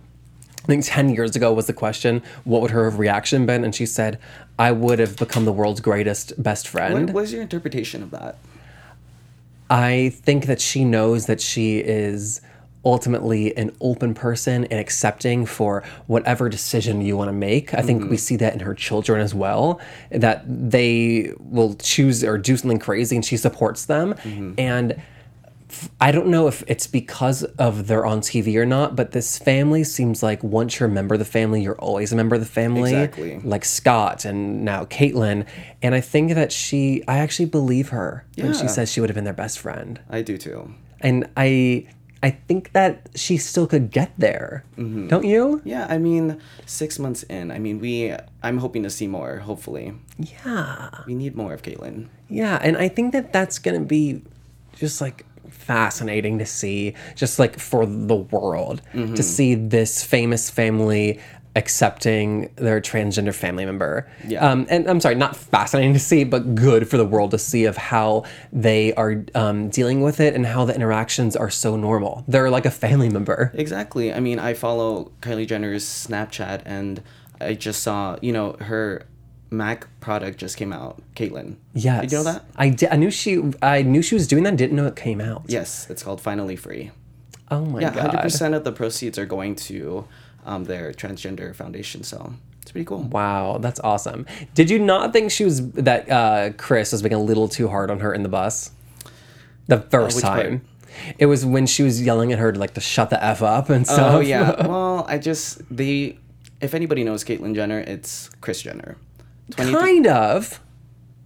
I 0.64 0.66
think 0.66 0.84
10 0.84 1.10
years 1.10 1.34
ago 1.34 1.52
was 1.52 1.66
the 1.66 1.72
question, 1.72 2.22
what 2.44 2.62
would 2.62 2.70
her 2.70 2.88
reaction 2.90 3.46
been? 3.46 3.64
And 3.64 3.74
she 3.74 3.86
said, 3.86 4.18
I 4.58 4.72
would 4.72 4.98
have 4.98 5.16
become 5.16 5.44
the 5.44 5.52
world's 5.52 5.80
greatest 5.80 6.40
best 6.42 6.68
friend. 6.68 7.06
What 7.06 7.14
was 7.14 7.32
your 7.32 7.42
interpretation 7.42 8.02
of 8.02 8.10
that? 8.12 8.36
I 9.70 10.10
think 10.14 10.46
that 10.46 10.60
she 10.60 10.84
knows 10.84 11.26
that 11.26 11.40
she 11.40 11.78
is 11.78 12.40
ultimately 12.84 13.56
an 13.56 13.74
open 13.80 14.14
person 14.14 14.64
and 14.64 14.78
accepting 14.78 15.46
for 15.46 15.82
whatever 16.06 16.48
decision 16.48 17.00
you 17.00 17.16
want 17.16 17.28
to 17.28 17.32
make. 17.32 17.74
I 17.74 17.82
think 17.82 18.02
we 18.02 18.08
mm-hmm. 18.08 18.16
see 18.16 18.36
that 18.36 18.52
in 18.52 18.60
her 18.60 18.74
children 18.74 19.20
as 19.20 19.34
well, 19.34 19.80
that 20.10 20.44
they 20.46 21.32
will 21.38 21.74
choose 21.74 22.22
or 22.22 22.38
do 22.38 22.56
something 22.56 22.78
crazy 22.78 23.16
and 23.16 23.24
she 23.24 23.36
supports 23.36 23.86
them. 23.86 24.14
Mm-hmm. 24.14 24.54
And 24.58 25.02
I 26.00 26.12
don't 26.12 26.28
know 26.28 26.46
if 26.46 26.62
it's 26.66 26.86
because 26.86 27.42
of 27.42 27.86
they're 27.86 28.06
on 28.06 28.20
TV 28.20 28.56
or 28.56 28.66
not, 28.66 28.94
but 28.94 29.12
this 29.12 29.38
family 29.38 29.84
seems 29.84 30.22
like 30.22 30.42
once 30.42 30.78
you're 30.78 30.88
a 30.88 30.92
member 30.92 31.14
of 31.14 31.18
the 31.18 31.24
family, 31.24 31.62
you're 31.62 31.78
always 31.78 32.12
a 32.12 32.16
member 32.16 32.34
of 32.34 32.40
the 32.40 32.46
family. 32.46 32.92
Exactly. 32.92 33.40
Like 33.40 33.64
Scott 33.64 34.24
and 34.24 34.64
now 34.64 34.84
Caitlyn. 34.84 35.46
And 35.82 35.94
I 35.94 36.00
think 36.00 36.34
that 36.34 36.52
she, 36.52 37.02
I 37.08 37.18
actually 37.18 37.46
believe 37.46 37.88
her 37.88 38.24
when 38.36 38.52
she 38.52 38.68
says 38.68 38.90
she 38.90 39.00
would 39.00 39.10
have 39.10 39.14
been 39.14 39.24
their 39.24 39.32
best 39.32 39.58
friend 39.58 40.00
I 40.08 40.22
do 40.22 40.38
too. 40.38 40.72
and 41.00 41.28
I 41.36 41.88
I 42.24 42.30
think 42.48 42.72
that 42.72 43.12
she 43.14 43.36
still 43.36 43.66
could 43.68 43.90
get 43.92 44.10
there. 44.16 44.64
Mm-hmm. 44.80 45.08
Don't 45.12 45.26
you? 45.28 45.60
Yeah, 45.64 45.84
I 45.92 45.98
mean, 46.00 46.40
six 46.64 46.98
months 46.98 47.22
in. 47.28 47.50
I 47.52 47.58
mean, 47.60 47.76
we. 47.84 48.16
I'm 48.42 48.58
hoping 48.64 48.82
to 48.84 48.90
see 48.90 49.06
more. 49.06 49.44
Hopefully, 49.44 49.92
Yeah. 50.16 50.88
we 51.06 51.14
need 51.14 51.36
more 51.36 51.52
of 51.52 51.60
Caitlyn. 51.60 52.08
Yeah, 52.32 52.56
and 52.64 52.76
I 52.80 52.88
think 52.88 53.12
that 53.12 53.32
that's 53.36 53.58
to 53.78 53.84
be 53.84 54.22
just 54.72 55.00
like 55.04 55.26
fascinating 55.52 56.38
to 56.38 56.46
see 56.46 56.94
just 57.14 57.38
like 57.38 57.58
for 57.60 57.86
the 57.86 58.16
world 58.16 58.80
Mm-hmm. 58.94 59.14
to 59.14 59.22
see 59.22 59.54
this 59.54 60.02
famous 60.02 60.50
family 60.50 61.20
accepting 61.56 62.50
their 62.56 62.80
transgender 62.80 63.34
family 63.34 63.64
member. 63.64 64.10
Yeah. 64.26 64.48
Um, 64.48 64.66
and 64.68 64.88
I'm 64.88 65.00
sorry, 65.00 65.14
not 65.14 65.36
fascinating 65.36 65.92
to 65.94 66.00
see, 66.00 66.24
but 66.24 66.54
good 66.54 66.88
for 66.88 66.96
the 66.96 67.04
world 67.04 67.30
to 67.32 67.38
see 67.38 67.64
of 67.64 67.76
how 67.76 68.24
they 68.52 68.92
are 68.94 69.24
um, 69.34 69.68
dealing 69.70 70.00
with 70.02 70.20
it 70.20 70.34
and 70.34 70.46
how 70.46 70.64
the 70.64 70.74
interactions 70.74 71.36
are 71.36 71.50
so 71.50 71.76
normal. 71.76 72.24
They're 72.26 72.50
like 72.50 72.66
a 72.66 72.70
family 72.70 73.08
member. 73.08 73.52
Exactly. 73.54 74.12
I 74.12 74.20
mean, 74.20 74.38
I 74.38 74.54
follow 74.54 75.12
Kylie 75.20 75.46
Jenner's 75.46 75.84
Snapchat, 75.84 76.62
and 76.64 77.02
I 77.40 77.54
just 77.54 77.82
saw, 77.82 78.16
you 78.20 78.32
know, 78.32 78.56
her 78.60 79.06
Mac 79.50 79.86
product 80.00 80.38
just 80.38 80.56
came 80.56 80.72
out. 80.72 81.00
Caitlyn. 81.14 81.56
Yes. 81.74 82.02
Did 82.02 82.12
you 82.12 82.18
know 82.18 82.24
that? 82.24 82.44
I 82.56 82.70
did. 82.70 82.88
I 82.90 82.96
knew 82.96 83.10
she. 83.10 83.52
I 83.62 83.82
knew 83.82 84.02
she 84.02 84.16
was 84.16 84.26
doing 84.26 84.42
that. 84.42 84.56
Didn't 84.56 84.74
know 84.74 84.86
it 84.86 84.96
came 84.96 85.20
out. 85.20 85.44
Yes, 85.46 85.88
it's 85.88 86.02
called 86.02 86.20
Finally 86.20 86.56
Free. 86.56 86.90
Oh 87.50 87.64
my 87.64 87.80
Yeah, 87.80 87.94
god. 87.94 88.06
hundred 88.06 88.22
percent 88.22 88.54
of 88.54 88.64
the 88.64 88.72
proceeds 88.72 89.16
are 89.18 89.26
going 89.26 89.54
to 89.56 90.08
um, 90.44 90.64
their 90.64 90.92
transgender 90.92 91.54
foundation. 91.54 92.02
So 92.02 92.34
it's 92.62 92.72
pretty 92.72 92.84
cool. 92.84 93.02
Wow, 93.02 93.58
that's 93.58 93.80
awesome. 93.80 94.26
Did 94.54 94.70
you 94.70 94.78
not 94.78 95.12
think 95.12 95.30
she 95.30 95.44
was 95.44 95.70
that 95.72 96.10
uh, 96.10 96.50
Kris 96.56 96.92
was 96.92 97.02
being 97.02 97.14
a 97.14 97.20
little 97.22 97.48
too 97.48 97.68
hard 97.68 97.90
on 97.90 98.00
her 98.00 98.12
in 98.14 98.22
the 98.22 98.28
bus? 98.28 98.70
The 99.66 99.80
first 99.80 100.16
Uh, 100.16 100.16
which 100.16 100.24
part? 100.24 100.42
time. 100.42 100.64
It 101.18 101.26
was 101.26 101.44
when 101.44 101.66
she 101.66 101.82
was 101.82 102.00
yelling 102.00 102.32
at 102.32 102.38
her 102.38 102.52
to 102.52 102.58
like 102.58 102.74
to 102.74 102.80
shut 102.80 103.10
the 103.10 103.22
f 103.22 103.42
up 103.42 103.68
and 103.68 103.86
stuff. 103.86 104.14
Oh 104.14 104.20
yeah. 104.20 104.66
well, 104.66 105.04
I 105.08 105.18
just 105.18 105.60
the 105.74 106.16
if 106.60 106.72
anybody 106.74 107.02
knows 107.04 107.24
Caitlyn 107.24 107.54
Jenner, 107.54 107.80
it's 107.80 108.30
Kris 108.40 108.62
Jenner. 108.62 108.96
23 109.50 109.78
kind 109.80 110.06
of, 110.06 110.60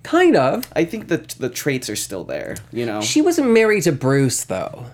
kind 0.03 0.37
of. 0.37 0.65
I 0.75 0.85
think 0.85 1.09
that 1.09 1.29
the 1.39 1.49
traits 1.51 1.89
are 1.91 1.97
still 1.97 2.25
there. 2.25 2.57
You 2.73 2.87
know. 2.87 3.01
She 3.01 3.21
wasn't 3.21 3.51
married 3.51 3.83
to 3.85 3.93
Bruce 3.93 4.43
though. 4.45 4.87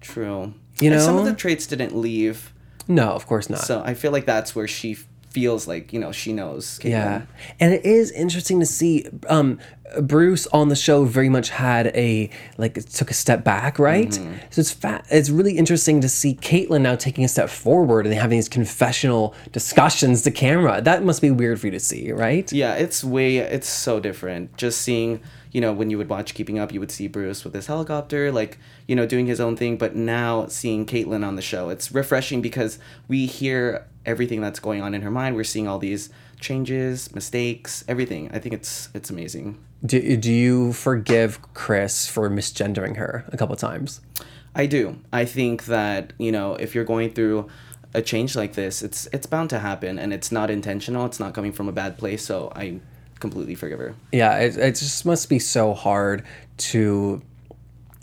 True. 0.00 0.54
You 0.80 0.92
And 0.92 1.00
some 1.02 1.16
of 1.18 1.24
the 1.24 1.34
traits 1.34 1.66
didn't 1.66 1.94
leave, 1.94 2.52
No, 2.88 3.10
of 3.10 3.26
course 3.26 3.48
not. 3.48 3.60
so 3.60 3.82
I 3.84 3.94
feel 3.94 4.12
like 4.12 4.26
that's 4.26 4.54
where 4.54 4.68
she 4.68 4.96
feels 5.32 5.66
like 5.66 5.92
you 5.92 5.98
know 5.98 6.12
she 6.12 6.32
knows. 6.32 6.78
Caitlyn. 6.78 6.90
Yeah, 6.90 7.22
and 7.58 7.72
it 7.72 7.84
is 7.84 8.10
interesting 8.12 8.60
to 8.60 8.66
see 8.66 9.06
um, 9.28 9.58
Bruce 10.00 10.46
on 10.48 10.68
the 10.68 10.76
show. 10.76 11.04
Very 11.04 11.28
much 11.28 11.48
had 11.50 11.88
a 11.88 12.30
like 12.58 12.74
took 12.90 13.10
a 13.10 13.14
step 13.14 13.44
back, 13.44 13.78
right? 13.78 14.10
Mm-hmm. 14.10 14.34
So 14.50 14.60
it's 14.60 14.70
fat. 14.70 15.06
It's 15.10 15.30
really 15.30 15.56
interesting 15.56 16.00
to 16.02 16.08
see 16.08 16.34
Caitlyn 16.36 16.82
now 16.82 16.96
taking 16.96 17.24
a 17.24 17.28
step 17.28 17.48
forward 17.48 18.06
and 18.06 18.14
having 18.14 18.38
these 18.38 18.48
confessional 18.48 19.34
discussions 19.52 20.22
to 20.22 20.30
camera. 20.30 20.80
That 20.82 21.04
must 21.04 21.22
be 21.22 21.30
weird 21.30 21.60
for 21.60 21.68
you 21.68 21.72
to 21.72 21.80
see, 21.80 22.12
right? 22.12 22.52
Yeah, 22.52 22.74
it's 22.74 23.02
way 23.02 23.38
it's 23.38 23.68
so 23.68 24.00
different. 24.00 24.56
Just 24.56 24.82
seeing, 24.82 25.20
you 25.52 25.60
know, 25.60 25.72
when 25.72 25.90
you 25.90 25.98
would 25.98 26.08
watch 26.08 26.34
Keeping 26.34 26.58
Up, 26.58 26.72
you 26.72 26.80
would 26.80 26.90
see 26.90 27.06
Bruce 27.06 27.44
with 27.44 27.54
his 27.54 27.66
helicopter, 27.66 28.32
like, 28.32 28.58
you 28.88 28.96
know, 28.96 29.06
doing 29.06 29.26
his 29.26 29.38
own 29.38 29.54
thing, 29.54 29.76
but 29.76 29.94
now 29.94 30.46
seeing 30.46 30.86
Caitlyn 30.86 31.24
on 31.24 31.36
the 31.36 31.42
show, 31.42 31.68
it's 31.68 31.92
refreshing 31.92 32.40
because 32.40 32.78
we 33.06 33.26
hear 33.26 33.86
everything 34.06 34.40
that's 34.40 34.58
going 34.58 34.82
on 34.82 34.94
in 34.94 35.02
her 35.02 35.10
mind. 35.10 35.36
We're 35.36 35.44
seeing 35.44 35.68
all 35.68 35.78
these 35.78 36.10
changes, 36.40 37.14
mistakes, 37.14 37.84
everything. 37.86 38.30
I 38.32 38.38
think 38.38 38.54
it's 38.54 38.88
it's 38.94 39.10
amazing. 39.10 39.58
Do, 39.84 40.16
do 40.16 40.32
you 40.32 40.72
forgive 40.72 41.40
Kris 41.54 42.06
for 42.06 42.30
misgendering 42.30 42.96
her 42.96 43.24
a 43.28 43.36
couple 43.36 43.54
times? 43.56 44.00
I 44.54 44.66
do. 44.66 44.98
I 45.12 45.24
think 45.24 45.66
that, 45.66 46.12
you 46.18 46.32
know, 46.32 46.54
if 46.54 46.74
you're 46.74 46.84
going 46.84 47.12
through 47.12 47.48
a 47.94 48.02
change 48.02 48.36
like 48.36 48.54
this, 48.54 48.82
it's 48.82 49.06
it's 49.12 49.26
bound 49.26 49.50
to 49.50 49.58
happen 49.58 49.98
and 49.98 50.12
it's 50.12 50.32
not 50.32 50.50
intentional. 50.50 51.04
It's 51.06 51.20
not 51.20 51.34
coming 51.34 51.52
from 51.52 51.68
a 51.68 51.72
bad 51.72 51.98
place, 51.98 52.24
so 52.24 52.52
I 52.54 52.80
completely 53.22 53.54
forgive 53.54 53.78
her. 53.78 53.94
Yeah, 54.12 54.36
it, 54.38 54.58
it 54.58 54.74
just 54.74 55.06
must 55.06 55.30
be 55.30 55.38
so 55.38 55.72
hard 55.72 56.24
to, 56.58 57.22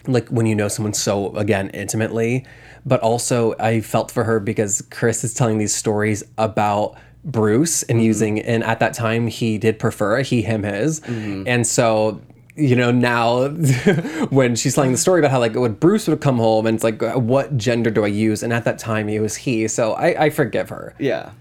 like, 0.07 0.27
when 0.29 0.47
you 0.47 0.55
know 0.55 0.69
someone 0.69 0.93
so, 0.93 1.35
again, 1.35 1.69
intimately. 1.69 2.47
But 2.85 3.01
also, 3.01 3.53
I 3.59 3.81
felt 3.81 4.09
for 4.09 4.23
her 4.23 4.39
because 4.39 4.81
Kris 4.89 5.23
is 5.23 5.35
telling 5.35 5.59
these 5.59 5.75
stories 5.75 6.23
about 6.37 6.95
Bruce 7.23 7.83
and 7.83 7.97
mm-hmm. 7.97 8.05
using, 8.05 8.39
and 8.39 8.63
at 8.63 8.79
that 8.79 8.93
time, 8.93 9.27
he 9.27 9.59
did 9.59 9.77
prefer 9.77 10.17
a 10.17 10.23
he, 10.23 10.41
him, 10.41 10.63
his. 10.63 11.01
Mm-hmm. 11.01 11.43
And 11.45 11.67
so, 11.67 12.21
you 12.55 12.77
know, 12.77 12.91
now 12.91 13.49
when 14.29 14.55
she's 14.55 14.73
telling 14.73 14.93
the 14.93 14.97
story 14.97 15.19
about 15.19 15.31
how, 15.31 15.39
like, 15.39 15.53
when 15.53 15.73
Bruce 15.73 16.07
would 16.07 16.21
come 16.21 16.37
home 16.37 16.65
and 16.65 16.75
it's 16.75 16.83
like, 16.83 17.01
what 17.01 17.57
gender 17.57 17.91
do 17.91 18.05
I 18.05 18.07
use? 18.07 18.41
And 18.41 18.53
at 18.53 18.63
that 18.63 18.79
time, 18.79 19.09
it 19.09 19.19
was 19.19 19.35
he. 19.35 19.67
So 19.67 19.93
I, 19.93 20.25
I 20.25 20.29
forgive 20.29 20.69
her 20.69 20.95
Yeah. 20.97 21.31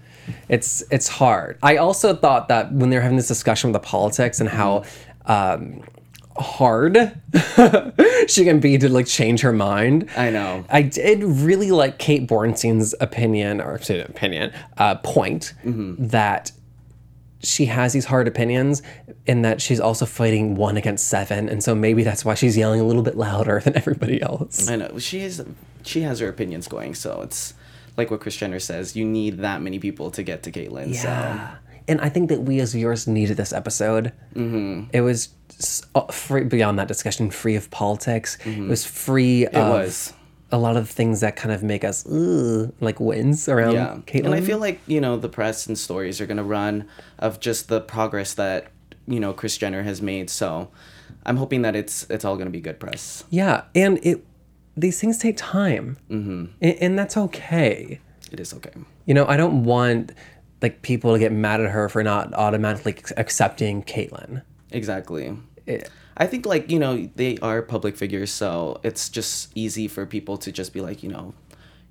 It's 0.47 0.83
it's 0.91 1.07
hard. 1.07 1.57
I 1.61 1.77
also 1.77 2.15
thought 2.15 2.47
that 2.49 2.71
when 2.71 2.89
they 2.89 2.97
were 2.97 3.01
having 3.01 3.17
this 3.17 3.27
discussion 3.27 3.71
with 3.71 3.81
the 3.81 3.87
politics 3.87 4.39
and 4.39 4.49
how 4.49 4.83
um, 5.25 5.83
hard 6.37 6.97
she 8.27 8.43
can 8.43 8.59
be 8.59 8.77
to 8.77 8.89
like 8.89 9.07
change 9.07 9.41
her 9.41 9.53
mind. 9.53 10.09
I 10.15 10.29
know. 10.29 10.65
I 10.69 10.81
did 10.81 11.23
really 11.23 11.71
like 11.71 11.99
Kate 11.99 12.27
Bornstein's 12.27 12.95
opinion 12.99 13.61
or 13.61 13.75
opinion 13.75 14.53
uh, 14.77 14.95
point 14.95 15.53
that 15.63 16.51
she 17.41 17.65
has 17.65 17.93
these 17.93 18.05
hard 18.05 18.27
opinions 18.27 18.81
and 19.25 19.45
that 19.45 19.61
she's 19.61 19.79
also 19.79 20.05
fighting 20.05 20.55
one 20.55 20.75
against 20.75 21.07
seven 21.07 21.47
and 21.47 21.63
so 21.63 21.73
maybe 21.73 22.03
that's 22.03 22.25
why 22.25 22.33
she's 22.33 22.57
yelling 22.57 22.81
a 22.81 22.83
little 22.83 23.01
bit 23.01 23.15
louder 23.15 23.59
than 23.63 23.77
everybody 23.77 24.21
else 24.21 24.69
I 24.69 24.75
know. 24.75 24.99
She 24.99 25.21
is 25.21 25.43
she 25.83 26.01
has 26.01 26.19
her 26.19 26.27
opinions 26.27 26.67
going, 26.67 26.93
so 26.93 27.21
it's 27.21 27.53
like 27.99 28.09
what 28.09 28.21
Kris 28.21 28.35
Jenner 28.35 28.59
says, 28.59 28.95
you 28.95 29.05
need 29.05 29.37
that 29.39 29.61
many 29.61 29.77
people 29.77 30.09
to 30.11 30.23
get 30.23 30.41
to 30.43 30.51
Caitlyn. 30.51 30.91
Yeah. 30.91 31.57
And 31.87 32.01
I 32.01 32.09
think 32.09 32.29
that 32.29 32.41
we 32.41 32.59
as 32.59 32.73
viewers 32.73 33.07
needed 33.07 33.37
this 33.37 33.51
episode. 33.51 34.13
Mm-hmm. 34.35 34.89
It 34.93 35.01
was 35.01 35.29
uh, 35.95 36.05
free 36.07 36.43
beyond 36.43 36.79
that 36.79 36.87
discussion, 36.87 37.31
free 37.31 37.55
of 37.55 37.69
politics. 37.71 38.37
It 38.45 38.67
was 38.67 38.85
free 38.85 39.47
of 39.47 39.69
was. 39.69 40.13
a 40.51 40.57
lot 40.57 40.77
of 40.77 40.89
things 40.89 41.21
that 41.21 41.35
kind 41.35 41.53
of 41.53 41.63
make 41.63 41.83
us 41.83 42.05
like 42.07 42.99
wins 42.99 43.49
around 43.49 43.73
yeah. 43.73 43.97
Caitlyn. 44.05 44.25
And 44.25 44.35
I 44.35 44.41
feel 44.41 44.59
like, 44.59 44.79
you 44.87 45.01
know, 45.01 45.17
the 45.17 45.29
press 45.29 45.67
and 45.67 45.77
stories 45.77 46.21
are 46.21 46.27
gonna 46.27 46.43
run 46.43 46.87
of 47.17 47.39
just 47.39 47.69
the 47.69 47.81
progress 47.81 48.33
that, 48.35 48.71
you 49.07 49.19
know, 49.19 49.33
Kris 49.33 49.57
Jenner 49.57 49.83
has 49.83 50.01
made. 50.01 50.29
So 50.29 50.69
I'm 51.25 51.37
hoping 51.37 51.63
that 51.63 51.75
it's 51.75 52.05
it's 52.09 52.23
all 52.23 52.37
gonna 52.37 52.49
be 52.49 52.61
good 52.61 52.79
press. 52.79 53.23
yeah, 53.29 53.63
and 53.73 53.99
it 54.03 54.25
these 54.79 54.99
things 54.99 55.17
take 55.17 55.37
time, 55.37 55.97
mm-hmm. 56.09 56.45
and, 56.61 56.77
and 56.81 56.99
that's 56.99 57.17
okay. 57.17 57.99
It 58.31 58.39
is 58.39 58.53
okay. 58.53 58.71
You 59.05 59.13
know, 59.13 59.25
I 59.25 59.37
don't 59.37 59.63
want 59.63 60.11
like 60.61 60.81
people 60.81 61.13
to 61.13 61.19
get 61.19 61.31
mad 61.31 61.61
at 61.61 61.71
her 61.71 61.89
for 61.89 62.03
not 62.03 62.33
automatically 62.33 62.95
accepting 63.17 63.83
Caitlyn. 63.83 64.43
Exactly. 64.71 65.37
It- 65.65 65.89
I 66.21 66.27
think 66.27 66.45
like, 66.45 66.69
you 66.69 66.79
know, 66.79 67.09
they 67.15 67.37
are 67.37 67.61
public 67.61 67.95
figures, 67.95 68.29
so 68.29 68.81
it's 68.83 69.07
just 69.07 69.53
easy 69.55 69.87
for 69.87 70.05
people 70.05 70.37
to 70.39 70.51
just 70.51 70.73
be 70.73 70.81
like, 70.81 71.01
you 71.01 71.09
know, 71.09 71.33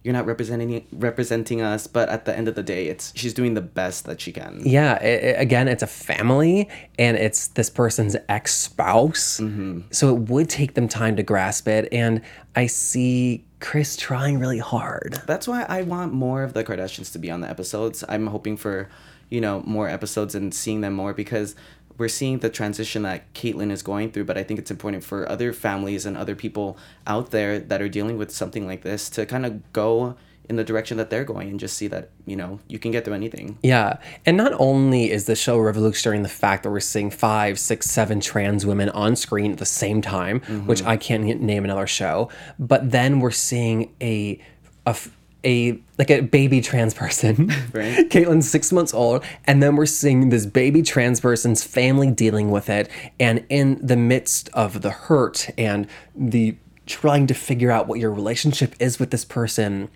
you're 0.08 0.14
not 0.14 0.24
representing 0.24 0.86
representing 0.90 1.60
us, 1.60 1.86
but 1.86 2.08
at 2.08 2.24
the 2.24 2.34
end 2.34 2.48
of 2.48 2.54
the 2.54 2.62
day, 2.62 2.86
it's 2.86 3.12
she's 3.14 3.34
doing 3.34 3.52
the 3.52 3.60
best 3.60 4.06
that 4.06 4.22
she 4.22 4.32
can. 4.32 4.62
Yeah, 4.64 4.96
i 5.02 5.04
i- 5.04 5.36
again, 5.38 5.68
it's 5.68 5.82
a 5.82 5.86
family 5.86 6.66
and 6.98 7.18
it's 7.18 7.48
this 7.48 7.68
person's 7.68 8.16
ex 8.30 8.54
spouse. 8.54 9.38
Mm-hmm. 9.38 9.80
So 9.90 10.08
it 10.16 10.30
would 10.30 10.48
take 10.48 10.72
them 10.72 10.88
time 10.88 11.14
to 11.16 11.22
grasp 11.22 11.68
it. 11.68 11.92
And 11.92 12.22
I 12.56 12.68
see 12.68 13.44
Kris 13.60 13.96
trying 13.98 14.38
really 14.38 14.60
hard. 14.60 15.20
That's 15.26 15.46
why 15.46 15.64
I 15.68 15.82
want 15.82 16.14
more 16.14 16.42
of 16.42 16.54
the 16.54 16.64
Kardashians 16.64 17.12
to 17.12 17.18
be 17.18 17.30
on 17.30 17.42
the 17.42 17.50
episodes. 17.50 18.02
I'm 18.08 18.28
hoping 18.28 18.56
for, 18.56 18.88
you 19.28 19.42
know, 19.42 19.62
more 19.66 19.90
episodes 19.90 20.34
and 20.34 20.54
seeing 20.54 20.80
them 20.80 20.94
more 20.94 21.12
because 21.12 21.54
we're 21.98 22.08
seeing 22.08 22.38
the 22.38 22.48
transition 22.48 23.02
that 23.02 23.32
Caitlyn 23.34 23.70
is 23.70 23.82
going 23.82 24.12
through. 24.12 24.24
But 24.24 24.38
I 24.38 24.44
think 24.44 24.58
it's 24.58 24.70
important 24.70 25.04
for 25.04 25.28
other 25.28 25.52
families 25.52 26.06
and 26.06 26.16
other 26.16 26.34
people 26.34 26.78
out 27.06 27.30
there 27.30 27.58
that 27.58 27.82
are 27.82 27.88
dealing 27.88 28.16
with 28.16 28.30
something 28.30 28.66
like 28.66 28.82
this 28.82 29.10
to 29.10 29.26
kind 29.26 29.44
of 29.44 29.72
go 29.72 30.16
in 30.48 30.56
the 30.56 30.64
direction 30.64 30.96
that 30.96 31.10
they're 31.10 31.24
going 31.24 31.50
and 31.50 31.60
just 31.60 31.76
see 31.76 31.88
that, 31.88 32.08
you 32.24 32.34
know, 32.34 32.58
you 32.68 32.78
can 32.78 32.90
get 32.90 33.04
through 33.04 33.14
anything. 33.14 33.58
Yeah. 33.62 33.98
And 34.24 34.36
not 34.36 34.52
only 34.58 35.10
is 35.10 35.26
the 35.26 35.36
show 35.36 35.58
revolutionary 35.58 36.16
in 36.16 36.22
the 36.22 36.28
fact 36.28 36.62
that 36.62 36.70
we're 36.70 36.80
seeing 36.80 37.10
five, 37.10 37.58
six, 37.58 37.90
seven 37.90 38.20
trans 38.20 38.64
women 38.64 38.88
on 38.90 39.14
screen 39.14 39.52
at 39.52 39.58
the 39.58 39.66
same 39.66 40.00
time, 40.00 40.40
which 40.64 40.80
mm-hmm. 40.80 40.88
I 40.88 40.96
can't 40.96 41.42
name 41.42 41.64
another 41.64 41.86
show, 41.86 42.30
but 42.58 42.90
then 42.90 43.20
we're 43.20 43.30
seeing 43.30 43.94
a, 44.00 44.40
a, 44.86 44.96
a 45.44 45.78
like 45.98 46.10
a 46.10 46.20
baby 46.20 46.60
trans 46.60 46.94
person. 46.94 47.36
Mm-hmm. 47.36 47.58
Right. 47.78 48.08
Caitlyn's 48.08 48.50
six 48.50 48.72
months 48.72 48.94
old, 48.94 49.24
and 49.44 49.62
then 49.62 49.76
we're 49.76 49.86
seeing 49.86 50.30
this 50.30 50.46
baby 50.46 50.82
trans 50.82 51.20
person's 51.20 51.62
family 51.62 52.10
dealing 52.10 52.50
with 52.50 52.68
it, 52.70 52.88
and 53.20 53.44
in 53.48 53.78
the 53.84 53.96
midst 53.96 54.48
of 54.50 54.82
the 54.82 54.90
hurt 54.90 55.50
and 55.56 55.86
the 56.14 56.56
trying 56.86 57.26
to 57.26 57.34
figure 57.34 57.70
out 57.70 57.86
what 57.86 58.00
your 58.00 58.10
relationship 58.10 58.74
is 58.80 58.98
with 58.98 59.10
this 59.10 59.24
person 59.24 59.90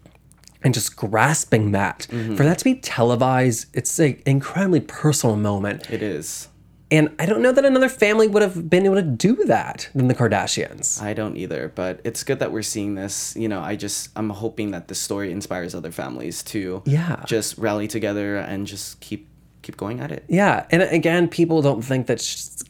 and 0.62 0.74
just 0.74 0.94
grasping 0.94 1.72
that 1.72 2.06
mm-hmm. 2.10 2.36
for 2.36 2.44
that 2.44 2.58
to 2.58 2.64
be 2.64 2.74
televised 2.74 3.66
it's 3.72 3.98
an 3.98 4.20
incredibly 4.26 4.80
personal 4.80 5.34
moment 5.34 5.90
It 5.90 6.02
is. 6.02 6.48
And 6.92 7.04
i 7.18 7.26
don't 7.26 7.42
know 7.42 7.50
that 7.52 7.64
another 7.64 7.88
family 7.88 8.28
would 8.28 8.42
have 8.42 8.56
been 8.70 8.84
able 8.84 8.94
to 8.94 9.02
do 9.28 9.34
that 9.46 9.88
than 9.94 10.06
the 10.08 10.14
kardashians 10.14 11.02
I 11.02 11.12
don't 11.14 11.36
either, 11.36 11.72
but 11.74 12.00
it's 12.04 12.22
good 12.22 12.38
that 12.38 12.52
we're 12.52 12.62
seeing 12.74 12.94
this. 13.02 13.34
You 13.42 13.48
know, 13.52 13.60
I 13.60 13.74
just 13.76 14.10
I'm 14.18 14.30
hoping 14.30 14.70
that 14.74 14.86
this 14.88 15.00
story 15.00 15.28
inspires 15.32 15.74
other 15.74 15.90
families 15.90 16.42
to 16.52 16.82
Yeah. 16.84 17.22
just 17.26 17.58
rally 17.58 17.88
together 17.88 18.36
and 18.36 18.66
just 18.66 19.00
keep 19.00 19.22
keep 19.62 19.76
going 19.76 20.00
at 20.00 20.10
it. 20.16 20.22
yeah 20.28 20.66
and 20.72 20.82
again 20.82 21.28
people 21.28 21.62
don't 21.62 21.82
think 21.90 22.08
that 22.08 22.18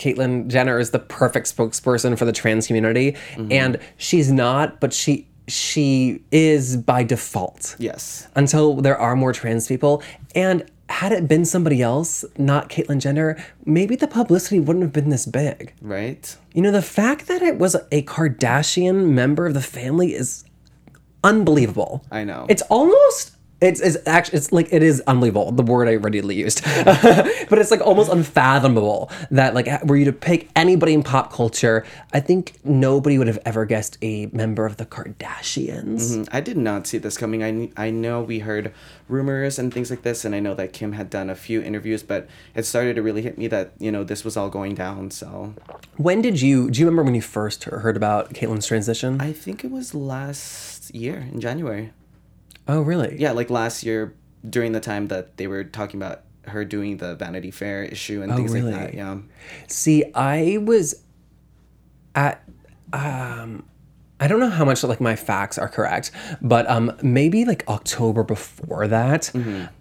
caitlyn 0.02 0.46
jenner 0.54 0.78
is 0.78 0.90
the 0.90 0.98
perfect 0.98 1.46
spokesperson 1.54 2.18
for 2.18 2.26
the 2.26 2.32
trans 2.40 2.66
community 2.66 3.12
mm-hmm. 3.12 3.50
and 3.50 3.78
she's 3.96 4.30
not 4.30 4.78
but 4.82 4.92
she 4.92 5.26
she 5.48 6.22
is 6.30 6.76
by 6.76 7.02
default 7.02 7.76
Yes. 7.78 8.28
until 8.36 8.76
there 8.86 8.96
are 8.98 9.16
more 9.16 9.32
trans 9.32 9.66
people. 9.66 10.02
And 10.36 10.64
had 10.92 11.12
it 11.12 11.26
been 11.26 11.44
somebody 11.44 11.82
else, 11.82 12.24
not 12.38 12.68
Caitlyn 12.68 13.00
Jenner, 13.00 13.42
maybe 13.64 13.96
the 13.96 14.06
publicity 14.06 14.60
wouldn't 14.60 14.82
have 14.82 14.92
been 14.92 15.08
this 15.08 15.26
big. 15.26 15.74
Right? 15.80 16.36
You 16.54 16.62
know, 16.62 16.70
the 16.70 16.82
fact 16.82 17.26
that 17.28 17.42
it 17.42 17.58
was 17.58 17.74
a 17.74 18.02
Kardashian 18.02 19.08
member 19.08 19.46
of 19.46 19.54
the 19.54 19.62
family 19.62 20.14
is 20.14 20.44
unbelievable. 21.24 22.04
I 22.10 22.24
know. 22.24 22.46
It's 22.48 22.62
almost 22.62 23.32
it's, 23.62 23.80
it's 23.80 23.96
actually 24.06 24.38
it's 24.38 24.52
like 24.52 24.68
it 24.72 24.82
is 24.82 25.00
unbelievable 25.06 25.52
the 25.52 25.62
word 25.62 25.88
I 25.88 25.94
readily 25.94 26.34
used, 26.34 26.64
but 26.84 27.58
it's 27.58 27.70
like 27.70 27.80
almost 27.80 28.10
unfathomable 28.10 29.10
that 29.30 29.54
like 29.54 29.68
were 29.84 29.96
you 29.96 30.04
to 30.06 30.12
pick 30.12 30.50
anybody 30.56 30.94
in 30.94 31.02
pop 31.02 31.32
culture, 31.32 31.84
I 32.12 32.20
think 32.20 32.58
nobody 32.64 33.18
would 33.18 33.28
have 33.28 33.38
ever 33.44 33.64
guessed 33.64 33.98
a 34.02 34.26
member 34.26 34.66
of 34.66 34.76
the 34.76 34.86
Kardashians. 34.86 36.16
Mm, 36.16 36.28
I 36.32 36.40
did 36.40 36.56
not 36.56 36.86
see 36.86 36.98
this 36.98 37.16
coming. 37.16 37.42
I, 37.42 37.70
I 37.76 37.90
know 37.90 38.22
we 38.22 38.40
heard 38.40 38.72
rumors 39.08 39.58
and 39.58 39.72
things 39.72 39.90
like 39.90 40.02
this, 40.02 40.24
and 40.24 40.34
I 40.34 40.40
know 40.40 40.54
that 40.54 40.72
Kim 40.72 40.92
had 40.92 41.10
done 41.10 41.30
a 41.30 41.34
few 41.34 41.62
interviews, 41.62 42.02
but 42.02 42.28
it 42.54 42.64
started 42.64 42.96
to 42.96 43.02
really 43.02 43.22
hit 43.22 43.38
me 43.38 43.46
that, 43.48 43.72
you 43.78 43.92
know, 43.92 44.04
this 44.04 44.24
was 44.24 44.36
all 44.36 44.48
going 44.48 44.74
down. 44.74 45.10
So 45.10 45.54
When 45.96 46.20
did 46.22 46.40
you 46.40 46.70
do 46.70 46.80
you 46.80 46.86
remember 46.86 47.04
when 47.04 47.14
you 47.14 47.22
first 47.22 47.64
heard 47.64 47.96
about 47.96 48.32
Caitlyn's 48.32 48.66
transition? 48.66 49.20
I 49.20 49.32
think 49.32 49.64
it 49.64 49.70
was 49.70 49.94
last 49.94 50.94
year 50.94 51.28
in 51.32 51.40
January. 51.40 51.92
Oh, 52.72 52.82
really? 52.82 53.16
Yeah, 53.18 53.32
like 53.32 53.50
last 53.50 53.84
year 53.84 54.14
during 54.48 54.72
the 54.72 54.80
time 54.80 55.06
that 55.08 55.36
they 55.36 55.46
were 55.46 55.64
talking 55.64 56.00
about 56.00 56.22
her 56.46 56.64
doing 56.64 56.96
the 56.96 57.14
Vanity 57.14 57.50
Fair 57.50 57.84
issue 57.84 58.22
and 58.22 58.34
things 58.34 58.52
really? 58.52 58.72
like 58.72 58.80
that. 58.80 58.94
Yeah. 58.94 59.18
See, 59.68 60.04
I 60.14 60.58
was 60.58 61.02
at 62.14 62.42
um 62.92 63.64
I 64.20 64.28
don't 64.28 64.38
know 64.38 64.50
how 64.50 64.64
much 64.64 64.84
like 64.84 65.00
my 65.00 65.16
facts 65.16 65.58
are 65.58 65.68
correct, 65.68 66.10
but 66.40 66.68
um 66.68 66.92
maybe 67.02 67.44
like 67.44 67.64
October 67.68 68.22
before 68.22 68.88
that, 68.88 69.30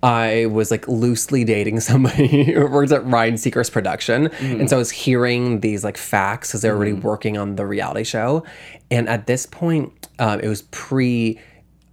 I 0.04 0.48
was 0.48 0.72
like 0.72 0.88
loosely 0.88 1.44
dating 1.44 1.80
somebody 1.80 2.46
who 2.54 2.68
works 2.68 2.92
at 2.92 3.06
Ryan 3.06 3.36
Seacrest 3.36 3.72
production. 3.72 4.28
And 4.40 4.70
so 4.70 4.76
I 4.78 4.80
was 4.80 4.92
hearing 4.92 5.62
these 5.62 5.84
like 5.84 5.98
facts 5.98 6.50
because 6.50 6.62
they 6.62 6.70
were 6.70 6.76
already 6.76 6.94
working 6.94 7.38
on 7.38 7.56
the 7.56 7.66
reality 7.66 8.04
show. 8.04 8.44
And 8.90 9.10
at 9.10 9.26
this 9.26 9.46
point, 9.46 10.08
um, 10.20 10.40
it 10.40 10.48
was 10.48 10.64
pre 10.64 11.40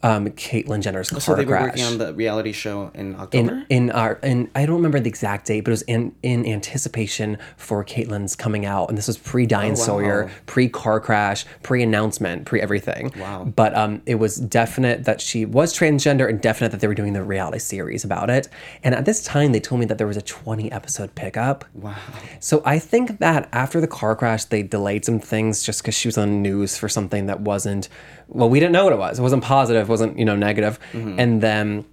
um 0.03 0.29
Caitlyn 0.29 0.81
Jenner's 0.81 1.11
car 1.11 1.21
So 1.21 1.35
they 1.35 1.45
were 1.45 1.53
crash. 1.57 1.71
working 1.71 1.85
on 1.85 1.99
the 1.99 2.15
reality 2.15 2.53
show 2.53 2.91
in 2.95 3.17
October. 3.17 3.65
in 3.69 3.89
in 3.89 3.91
our 3.91 4.13
in 4.23 4.49
I 4.55 4.65
don't 4.65 4.77
remember 4.77 5.01
the 5.01 5.09
exact 5.09 5.47
date, 5.47 5.63
but 5.63 5.71
it 5.71 5.73
was 5.73 5.83
in 5.83 6.15
in 6.23 6.47
anticipation 6.47 7.37
for 7.57 7.85
Caitlyn's 7.85 8.37
coming 8.37 8.65
out, 8.65 8.89
and 8.89 8.97
this 8.97 9.09
was 9.09 9.19
pre 9.19 9.45
Diane 9.47 9.69
Oh, 9.73 9.81
wow. 9.81 9.85
Sawyer, 9.87 10.31
pre 10.47 10.69
car 10.69 11.01
crash, 11.01 11.45
pre 11.65 11.83
announcement, 11.83 12.45
pre 12.45 12.61
everything. 12.61 13.13
Wow. 13.19 13.45
But 13.45 13.77
um, 13.77 14.01
it 14.07 14.17
was 14.17 14.37
definite 14.37 15.05
that 15.05 15.21
she 15.21 15.45
was 15.45 15.75
transgender, 15.77 16.29
and 16.29 16.41
definite 16.41 16.71
that 16.71 16.81
they 16.81 16.87
were 16.87 16.95
doing 16.95 17.13
the 17.13 17.25
reality 17.25 17.59
series 17.59 18.05
about 18.05 18.31
it. 18.31 18.49
And 18.85 18.95
at 18.95 19.05
this 19.05 19.25
time, 19.25 19.51
they 19.53 19.61
told 19.61 19.81
me 19.81 19.87
that 19.87 19.99
there 19.99 20.07
was 20.07 20.17
a 20.17 20.23
twenty 20.23 20.71
episode 20.71 21.15
pickup. 21.17 21.65
wow. 21.75 21.97
So 22.39 22.63
I 22.65 22.79
think 22.79 23.19
that 23.19 23.49
after 23.53 23.81
the 23.81 23.89
car 23.89 24.15
crash, 24.15 24.45
they 24.45 24.63
delayed 24.63 25.05
some 25.05 25.19
things 25.19 25.63
just 25.65 25.83
because 25.83 25.95
she 25.97 26.07
was 26.07 26.17
on 26.17 26.41
news 26.41 26.77
for 26.79 26.89
something 26.89 27.27
that 27.27 27.41
wasn't. 27.41 27.89
Well, 28.29 28.49
we 28.49 28.61
didn't 28.61 28.73
know 28.73 28.85
what 28.85 28.93
it 28.93 28.99
was. 28.99 29.19
It 29.19 29.23
wasn't 29.23 29.43
positive. 29.43 29.89
It 29.89 29.91
wasn't 29.91 30.19
you 30.19 30.25
know 30.25 30.37
negative. 30.37 30.79
Mm-hmm. 30.93 31.19
And 31.19 31.41
then 31.41 31.85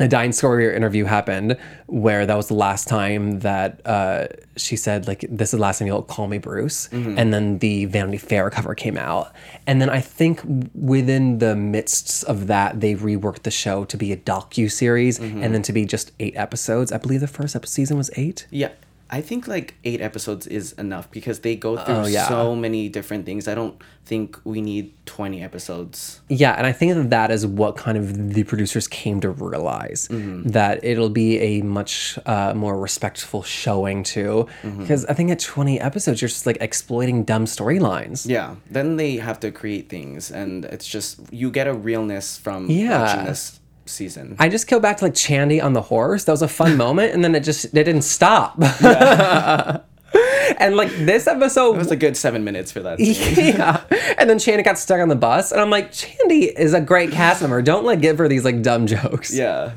a 0.00 0.08
Diane 0.08 0.32
Sawyer 0.32 0.72
interview 0.72 1.04
happened 1.04 1.56
where 1.86 2.26
that 2.26 2.36
was 2.36 2.48
the 2.48 2.54
last 2.54 2.88
time 2.88 3.40
that 3.40 3.80
uh, 3.86 4.26
she 4.56 4.76
said 4.76 5.06
like 5.06 5.24
this 5.28 5.48
is 5.48 5.58
the 5.58 5.62
last 5.62 5.78
time 5.78 5.86
you'll 5.86 6.02
call 6.02 6.26
me 6.26 6.38
Bruce, 6.38 6.88
mm-hmm. 6.88 7.18
and 7.18 7.32
then 7.32 7.58
the 7.58 7.84
Vanity 7.86 8.18
Fair 8.18 8.50
cover 8.50 8.74
came 8.74 8.96
out, 8.96 9.32
and 9.66 9.80
then 9.80 9.88
I 9.90 10.00
think 10.00 10.40
within 10.74 11.38
the 11.38 11.54
midst 11.54 12.24
of 12.24 12.48
that 12.48 12.80
they 12.80 12.94
reworked 12.94 13.42
the 13.42 13.50
show 13.50 13.84
to 13.84 13.96
be 13.96 14.12
a 14.12 14.16
docu 14.16 14.70
series 14.70 15.18
mm-hmm. 15.18 15.42
and 15.42 15.54
then 15.54 15.62
to 15.62 15.72
be 15.72 15.84
just 15.84 16.12
eight 16.18 16.36
episodes. 16.36 16.90
I 16.90 16.98
believe 16.98 17.20
the 17.20 17.28
first 17.28 17.56
season 17.68 17.96
was 17.96 18.10
eight. 18.16 18.46
Yeah. 18.50 18.70
I 19.18 19.20
think 19.20 19.46
like 19.46 19.74
eight 19.84 20.00
episodes 20.00 20.44
is 20.48 20.72
enough 20.72 21.06
because 21.10 21.38
they 21.46 21.54
go 21.54 21.76
through 21.76 21.94
Oh, 21.94 22.06
yeah. 22.06 22.26
so 22.28 22.56
many 22.56 22.88
different 22.88 23.24
things. 23.26 23.46
I 23.46 23.54
don't 23.54 23.76
think 24.04 24.38
we 24.44 24.60
need 24.60 24.92
20 25.06 25.40
episodes. 25.42 26.20
Yeah, 26.28 26.52
and 26.58 26.66
I 26.66 26.72
think 26.72 26.94
that 26.94 27.10
that 27.10 27.30
is 27.30 27.46
what 27.46 27.76
kind 27.76 27.96
of 27.96 28.34
the 28.34 28.42
producers 28.42 28.88
came 28.88 29.20
to 29.20 29.30
realize 29.30 30.08
that 30.10 30.82
it'll 30.84 31.10
be 31.26 31.38
a 31.38 31.62
much 31.62 32.18
uh, 32.26 32.54
more 32.54 32.76
respectful 32.88 33.42
showing 33.44 34.02
too. 34.02 34.48
Because 34.78 35.04
I 35.06 35.14
think 35.14 35.30
at 35.30 35.38
20 35.38 35.80
episodes, 35.80 36.20
you're 36.20 36.28
just 36.28 36.44
like 36.46 36.58
exploiting 36.60 37.22
dumb 37.24 37.44
storylines. 37.46 38.26
Yeah. 38.28 38.56
Then 38.68 38.96
they 38.96 39.16
have 39.18 39.38
to 39.40 39.52
create 39.52 39.88
things 39.88 40.30
and 40.32 40.64
it's 40.64 40.86
just 40.88 41.20
you 41.32 41.50
get 41.52 41.66
a 41.68 41.72
realness 41.72 42.36
from 42.36 42.68
Yeah. 42.68 43.00
watching 43.00 43.24
this 43.26 43.60
season. 43.86 44.36
I 44.38 44.48
just 44.48 44.68
go 44.68 44.80
back 44.80 44.98
to 44.98 45.04
like 45.04 45.14
Chandi 45.14 45.62
on 45.62 45.72
the 45.72 45.82
horse. 45.82 46.24
That 46.24 46.32
was 46.32 46.42
a 46.42 46.48
fun 46.48 46.76
moment, 46.76 47.14
and 47.14 47.24
then 47.24 47.34
it 47.34 47.40
just 47.40 47.66
it 47.66 47.72
didn't 47.72 48.02
stop. 48.02 48.58
and 50.58 50.76
like 50.76 50.90
this 50.90 51.26
episode 51.26 51.74
it 51.74 51.78
was 51.78 51.90
a 51.90 51.96
good 51.96 52.16
seven 52.16 52.44
minutes 52.44 52.70
for 52.72 52.80
that. 52.80 52.98
scene. 53.00 53.56
yeah. 53.56 53.82
And 54.18 54.28
then 54.30 54.38
Chandi 54.38 54.64
got 54.64 54.78
stuck 54.78 55.00
on 55.00 55.08
the 55.08 55.16
bus, 55.16 55.52
and 55.52 55.60
I'm 55.60 55.70
like, 55.70 55.92
Chandi 55.92 56.52
is 56.56 56.74
a 56.74 56.80
great 56.80 57.10
cast 57.10 57.40
member. 57.42 57.60
Don't 57.62 57.84
like 57.84 58.00
give 58.00 58.18
her 58.18 58.28
these 58.28 58.44
like 58.44 58.62
dumb 58.62 58.86
jokes. 58.86 59.34
yeah. 59.34 59.72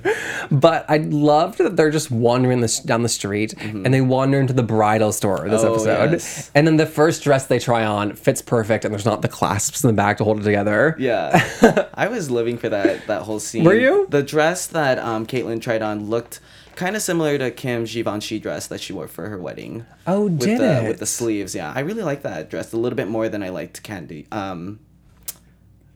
But 0.52 0.86
I 0.90 0.98
loved 0.98 1.58
that 1.60 1.76
they're 1.76 1.92
just 1.92 2.12
wandering 2.12 2.62
this 2.62 2.80
down 2.80 3.02
the 3.04 3.10
street 3.10 3.54
and 3.62 3.94
they 3.94 4.02
wander 4.02 4.40
into 4.40 4.54
the 4.54 4.64
bridal 4.64 5.12
store 5.12 5.48
this 5.50 5.62
Mm-hmm. 5.62 5.68
Oh, 5.68 5.74
episode. 5.74 6.12
yes. 6.12 6.52
And 6.56 6.68
then 6.68 6.78
the 6.78 6.86
first 6.86 7.24
dress 7.24 7.48
they 7.48 7.60
try 7.60 7.84
on 7.86 8.14
fits 8.14 8.42
perfect 8.42 8.86
and 8.86 8.94
there's 8.94 9.06
not 9.06 9.22
the 9.22 9.28
clasps 9.28 9.84
in 9.84 9.88
the 9.88 9.94
back 9.94 10.18
to 10.20 10.24
hold 10.24 10.40
it 10.40 10.44
together. 10.44 10.96
Yeah. 11.00 11.88
I 11.94 12.08
was 12.08 12.30
living 12.32 12.58
for 12.58 12.70
that 12.70 13.08
that 13.08 13.24
whole 13.24 13.40
scene. 13.40 13.64
Were 13.64 13.74
you? 13.76 14.08
The 14.10 14.24
dress 14.24 14.68
that 14.68 15.00
um 15.00 15.26
Caitlyn 15.26 15.62
tried 15.62 15.82
on 15.82 16.10
looked 16.10 16.40
kind 16.78 16.96
of 16.96 17.02
similar 17.02 17.38
to 17.38 17.52
Kim's 17.52 17.94
Givenchy 17.94 18.40
dress 18.40 18.68
that 18.68 18.80
she 18.80 18.94
wore 18.94 19.08
for 19.08 19.28
her 19.28 19.38
wedding. 19.38 19.86
Oh, 20.06 20.26
with 20.26 20.40
did 20.40 20.60
the, 20.62 20.86
it? 20.86 20.88
With 20.88 21.00
the 21.00 21.06
sleeves, 21.06 21.54
yeah. 21.54 21.74
I 21.76 21.82
really 21.82 22.04
like 22.04 22.22
that 22.22 22.50
dress 22.50 22.72
a 22.72 22.78
little 22.78 22.96
bit 22.96 23.10
more 23.10 23.28
than 23.28 23.44
I 23.44 23.50
liked 23.50 23.84
Candy. 23.84 24.28
Um 24.32 24.80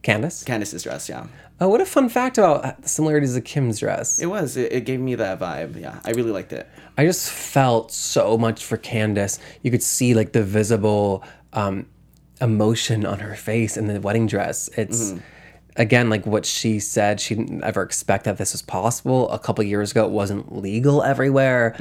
Candace? 0.02 0.44
Candace's 0.44 0.84
dress, 0.84 1.08
yeah. 1.08 1.28
Oh, 1.60 1.70
what 1.70 1.80
a 1.80 1.86
fun 1.86 2.10
fact 2.10 2.40
about 2.40 2.82
the 2.82 2.90
similarities 2.90 3.36
of 3.36 3.44
Kim's 3.44 3.80
dress. 3.80 4.20
It 4.20 4.26
was. 4.26 4.58
It, 4.58 4.74
it 4.74 4.86
gave 4.86 5.00
me 5.00 5.14
that 5.14 5.40
vibe. 5.40 5.80
Yeah. 5.80 6.00
I 6.04 6.10
really 6.10 6.32
liked 6.32 6.52
it. 6.54 6.68
I 6.98 7.06
just 7.06 7.30
felt 7.30 7.92
so 7.92 8.36
much 8.36 8.66
for 8.66 8.78
Candace. 8.78 9.40
You 9.62 9.70
could 9.70 9.84
see 9.84 10.16
like 10.16 10.34
the 10.34 10.42
visible 10.44 11.24
um, 11.54 11.86
emotion 12.42 13.06
on 13.06 13.20
her 13.20 13.36
face 13.36 13.78
in 13.78 13.86
the 13.86 14.02
wedding 14.02 14.26
dress. 14.26 14.72
It's 14.76 15.14
again 15.76 16.10
like 16.10 16.26
what 16.26 16.46
she 16.46 16.80
said. 16.80 17.20
She 17.20 17.36
didn't 17.36 17.64
ever 17.64 17.82
expect 17.82 18.26
that 18.26 18.38
this 18.38 18.54
was 18.54 18.62
possible. 18.62 19.30
A 19.32 19.40
couple 19.40 19.64
years 19.64 19.92
ago, 19.92 20.06
it 20.06 20.12
wasn't 20.12 20.56
legal 20.56 21.04
everywhere. 21.04 21.76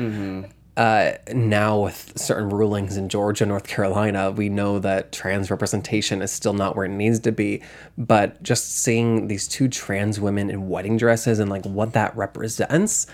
Uh, 0.77 1.13
now 1.35 1.81
with 1.81 2.13
certain 2.17 2.49
rulings 2.49 2.97
in 2.97 3.09
Georgia, 3.11 3.45
North 3.45 3.67
Carolina, 3.67 4.31
we 4.31 4.49
know 4.49 4.79
that 4.79 5.13
trans 5.13 5.51
representation 5.51 6.23
is 6.23 6.31
still 6.31 6.55
not 6.55 6.75
where 6.75 6.87
it 6.87 6.91
needs 6.91 7.19
to 7.19 7.33
be. 7.33 7.61
But 7.99 8.43
just 8.43 8.77
seeing 8.79 9.27
these 9.27 9.47
two 9.47 9.69
trans 9.69 10.21
women 10.21 10.49
in 10.49 10.71
wedding 10.71 10.97
dresses 10.97 11.39
and 11.39 11.51
like 11.51 11.67
what 11.67 11.93
that 11.93 12.17
represents, 12.17 13.07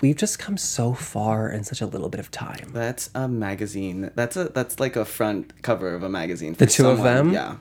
we've 0.00 0.16
just 0.16 0.40
come 0.40 0.56
so 0.56 0.92
far 0.92 1.48
in 1.48 1.62
such 1.62 1.80
a 1.80 1.86
little 1.86 2.08
bit 2.08 2.18
of 2.18 2.32
time. 2.32 2.70
That's 2.72 3.10
a 3.14 3.28
magazine. 3.28 4.10
That's 4.16 4.36
a 4.36 4.44
that's 4.44 4.80
like 4.80 4.96
a 4.96 5.04
front 5.04 5.62
cover 5.62 5.94
of 5.94 6.02
a 6.02 6.08
magazine. 6.08 6.54
For 6.54 6.64
The 6.64 6.66
two 6.72 6.88
of 6.88 7.02
them? 7.04 7.32
Yeah. 7.32 7.56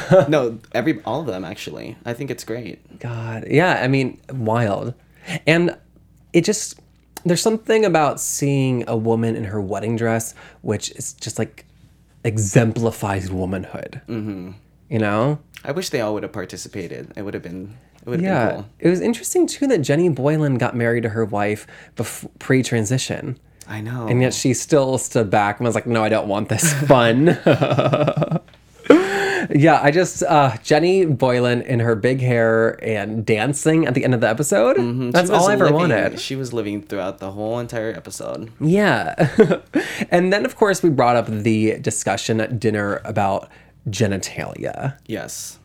no, 0.28 0.58
every 0.72 1.02
all 1.04 1.20
of 1.20 1.26
them 1.26 1.44
actually. 1.44 1.96
I 2.04 2.12
think 2.14 2.30
it's 2.30 2.44
great. 2.44 2.98
God, 2.98 3.44
yeah, 3.48 3.80
I 3.82 3.88
mean, 3.88 4.20
wild. 4.30 4.94
And 5.46 5.76
it 6.32 6.44
just, 6.44 6.80
there's 7.24 7.42
something 7.42 7.84
about 7.84 8.20
seeing 8.20 8.84
a 8.88 8.96
woman 8.96 9.36
in 9.36 9.44
her 9.44 9.60
wedding 9.60 9.96
dress, 9.96 10.34
which 10.62 10.90
is 10.92 11.12
just 11.14 11.38
like 11.38 11.66
exemplifies 12.24 13.30
womanhood. 13.30 14.00
Mm-hmm. 14.08 14.52
You 14.88 14.98
know? 14.98 15.38
I 15.64 15.72
wish 15.72 15.90
they 15.90 16.00
all 16.00 16.14
would 16.14 16.22
have 16.22 16.32
participated. 16.32 17.12
It 17.16 17.22
would 17.22 17.34
have 17.34 17.42
been 17.42 17.76
it 18.04 18.08
would 18.08 18.20
have 18.20 18.24
Yeah. 18.28 18.46
been 18.46 18.54
cool. 18.56 18.66
It 18.80 18.88
was 18.88 19.00
interesting 19.00 19.46
too 19.46 19.66
that 19.68 19.78
Jenny 19.78 20.08
Boylan 20.08 20.58
got 20.58 20.74
married 20.74 21.02
to 21.04 21.10
her 21.10 21.24
wife 21.24 21.66
bef- 21.96 22.28
pre 22.38 22.62
transition. 22.62 23.38
I 23.68 23.80
know. 23.80 24.08
And 24.08 24.20
yet 24.20 24.34
she 24.34 24.54
still 24.54 24.98
stood 24.98 25.30
back 25.30 25.60
and 25.60 25.66
was 25.66 25.76
like, 25.76 25.86
no, 25.86 26.02
I 26.02 26.08
don't 26.08 26.26
want 26.26 26.48
this 26.48 26.72
fun. 26.84 27.26
yeah, 29.54 29.80
I 29.82 29.90
just, 29.90 30.22
uh, 30.22 30.56
Jenny 30.62 31.04
Boylan 31.04 31.62
in 31.62 31.80
her 31.80 31.94
big 31.94 32.20
hair 32.20 32.82
and 32.84 33.24
dancing 33.26 33.86
at 33.86 33.94
the 33.94 34.04
end 34.04 34.14
of 34.14 34.20
the 34.20 34.28
episode. 34.28 34.76
That's 34.76 34.82
Mm-hmm. 34.82 35.10
Was 35.12 35.30
all 35.30 35.48
I 35.48 35.52
ever 35.54 35.64
living- 35.64 35.78
wanted. 35.78 36.20
She 36.20 36.36
was 36.36 36.52
living 36.52 36.82
throughout 36.82 37.18
the 37.18 37.32
whole 37.32 37.58
entire 37.58 37.90
episode. 37.92 38.50
Yeah. 38.60 39.30
and 40.10 40.32
then, 40.32 40.44
of 40.44 40.56
course, 40.56 40.82
we 40.82 40.90
brought 40.90 41.16
up 41.16 41.26
the 41.26 41.78
discussion 41.80 42.40
at 42.40 42.58
dinner 42.60 43.00
about 43.04 43.48
genitalia. 44.06 44.96
Yes. 45.06 45.58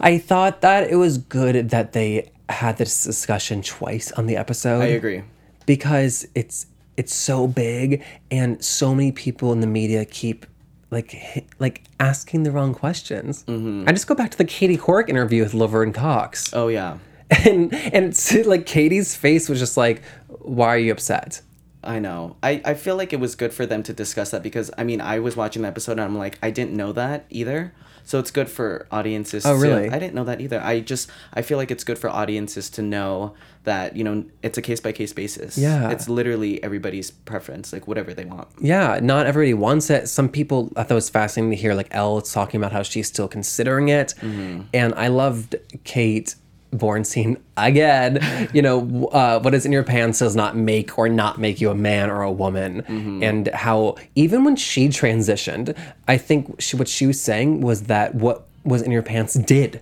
I 0.00 0.18
thought 0.18 0.60
that 0.62 0.90
it 0.90 0.96
was 0.96 1.18
good 1.18 1.70
that 1.70 1.92
they 1.92 2.30
had 2.48 2.78
this 2.78 3.04
discussion 3.04 3.62
twice 3.62 4.10
on 4.12 4.26
the 4.26 4.36
episode. 4.36 4.80
I 4.82 4.86
agree. 4.86 5.22
because 5.66 6.26
it's 6.34 6.66
it's 6.96 7.14
so 7.14 7.46
big 7.46 8.02
and 8.30 8.62
so 8.62 8.94
many 8.94 9.12
people 9.12 9.52
in 9.52 9.60
the 9.60 9.66
media 9.66 10.04
keep 10.04 10.44
like 10.90 11.46
like 11.58 11.84
asking 11.98 12.42
the 12.42 12.50
wrong 12.50 12.74
questions. 12.74 13.44
Mm-hmm. 13.44 13.88
I 13.88 13.92
just 13.92 14.06
go 14.06 14.14
back 14.14 14.30
to 14.32 14.38
the 14.38 14.44
Katie 14.44 14.76
Couric 14.78 15.08
interview 15.08 15.42
with 15.42 15.54
Laverne 15.54 15.92
Cox, 15.92 16.52
Oh 16.52 16.68
yeah. 16.68 16.98
and 17.46 17.72
and 17.72 18.16
like 18.46 18.66
Katie's 18.66 19.14
face 19.14 19.48
was 19.48 19.60
just 19.60 19.76
like, 19.76 20.02
"Why 20.28 20.68
are 20.68 20.78
you 20.78 20.90
upset?" 20.92 21.42
I 21.82 21.98
know. 21.98 22.36
I, 22.42 22.60
I 22.64 22.74
feel 22.74 22.96
like 22.96 23.12
it 23.12 23.20
was 23.20 23.34
good 23.34 23.54
for 23.54 23.66
them 23.66 23.82
to 23.84 23.92
discuss 23.92 24.30
that 24.30 24.42
because 24.42 24.70
I 24.76 24.84
mean 24.84 25.00
I 25.00 25.18
was 25.18 25.36
watching 25.36 25.62
the 25.62 25.68
episode 25.68 25.92
and 25.92 26.02
I'm 26.02 26.18
like 26.18 26.38
I 26.42 26.50
didn't 26.50 26.74
know 26.76 26.92
that 26.92 27.26
either. 27.30 27.72
So 28.02 28.18
it's 28.18 28.30
good 28.30 28.50
for 28.50 28.86
audiences. 28.90 29.46
Oh, 29.46 29.54
to- 29.54 29.60
really? 29.60 29.90
I 29.90 29.98
didn't 29.98 30.14
know 30.14 30.24
that 30.24 30.40
either. 30.40 30.60
I 30.60 30.80
just 30.80 31.10
I 31.32 31.42
feel 31.42 31.58
like 31.58 31.70
it's 31.70 31.84
good 31.84 31.98
for 31.98 32.10
audiences 32.10 32.68
to 32.70 32.82
know 32.82 33.34
that 33.64 33.96
you 33.96 34.04
know 34.04 34.24
it's 34.42 34.58
a 34.58 34.62
case 34.62 34.80
by 34.80 34.92
case 34.92 35.12
basis. 35.12 35.56
Yeah. 35.56 35.90
It's 35.90 36.08
literally 36.08 36.62
everybody's 36.62 37.10
preference, 37.10 37.72
like 37.72 37.86
whatever 37.86 38.12
they 38.12 38.24
want. 38.24 38.48
Yeah, 38.60 39.00
not 39.02 39.26
everybody 39.26 39.54
wants 39.54 39.90
it. 39.90 40.08
Some 40.08 40.28
people 40.28 40.72
I 40.76 40.82
thought 40.82 40.92
it 40.92 40.94
was 40.94 41.10
fascinating 41.10 41.50
to 41.50 41.56
hear 41.56 41.74
like 41.74 41.88
Elle 41.92 42.20
talking 42.22 42.60
about 42.60 42.72
how 42.72 42.82
she's 42.82 43.08
still 43.08 43.28
considering 43.28 43.88
it, 43.88 44.14
mm-hmm. 44.20 44.62
and 44.74 44.94
I 44.94 45.08
loved 45.08 45.56
Kate 45.84 46.34
Bornstein 46.72 47.40
again. 47.56 48.18
You 48.52 48.62
know, 48.62 49.08
uh, 49.12 49.40
what 49.40 49.54
is 49.54 49.64
in 49.64 49.72
your 49.72 49.84
pants 49.84 50.18
does 50.18 50.34
not 50.34 50.56
make 50.56 50.98
or 50.98 51.08
not 51.08 51.38
make 51.38 51.60
you 51.60 51.70
a 51.70 51.74
man 51.74 52.10
or 52.10 52.22
a 52.22 52.32
woman, 52.32 52.80
and 53.22 53.48
how 53.48 53.96
even 54.14 54.44
when 54.44 54.56
she 54.56 54.88
transitioned, 54.88 55.76
I 56.08 56.16
think 56.16 56.60
she, 56.60 56.76
what 56.76 56.88
she 56.88 57.06
was 57.06 57.20
saying 57.20 57.60
was 57.60 57.82
that 57.84 58.14
what 58.14 58.48
was 58.64 58.82
in 58.82 58.90
your 58.90 59.02
pants 59.02 59.34
did 59.34 59.80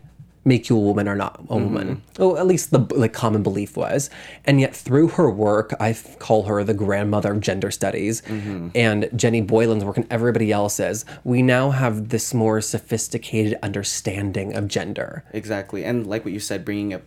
make 0.48 0.68
you 0.68 0.76
a 0.76 0.80
woman 0.80 1.06
or 1.06 1.14
not 1.14 1.40
a 1.48 1.56
woman. 1.56 2.02
Oh, 2.18 2.36
at 2.36 2.46
least 2.46 2.70
the 2.70 2.80
like 2.94 3.12
common 3.12 3.42
belief 3.42 3.76
was. 3.76 4.10
And 4.44 4.60
yet 4.60 4.74
through 4.74 5.08
her 5.08 5.30
work, 5.30 5.74
I 5.78 5.96
call 6.18 6.44
her 6.44 6.64
the 6.64 6.74
grandmother 6.74 7.32
of 7.32 7.40
gender 7.40 7.70
studies. 7.70 8.22
Mm-hmm. 8.22 8.70
And 8.74 9.08
Jenny 9.14 9.42
Boylan's 9.42 9.84
work 9.84 9.96
and 9.96 10.06
everybody 10.10 10.50
else's, 10.50 11.04
we 11.24 11.42
now 11.42 11.70
have 11.70 12.08
this 12.08 12.34
more 12.34 12.60
sophisticated 12.60 13.58
understanding 13.62 14.54
of 14.54 14.66
gender. 14.68 15.24
Exactly. 15.32 15.84
And 15.84 16.06
like 16.06 16.24
what 16.24 16.32
you 16.32 16.40
said, 16.40 16.64
bringing 16.64 16.94
up 16.94 17.02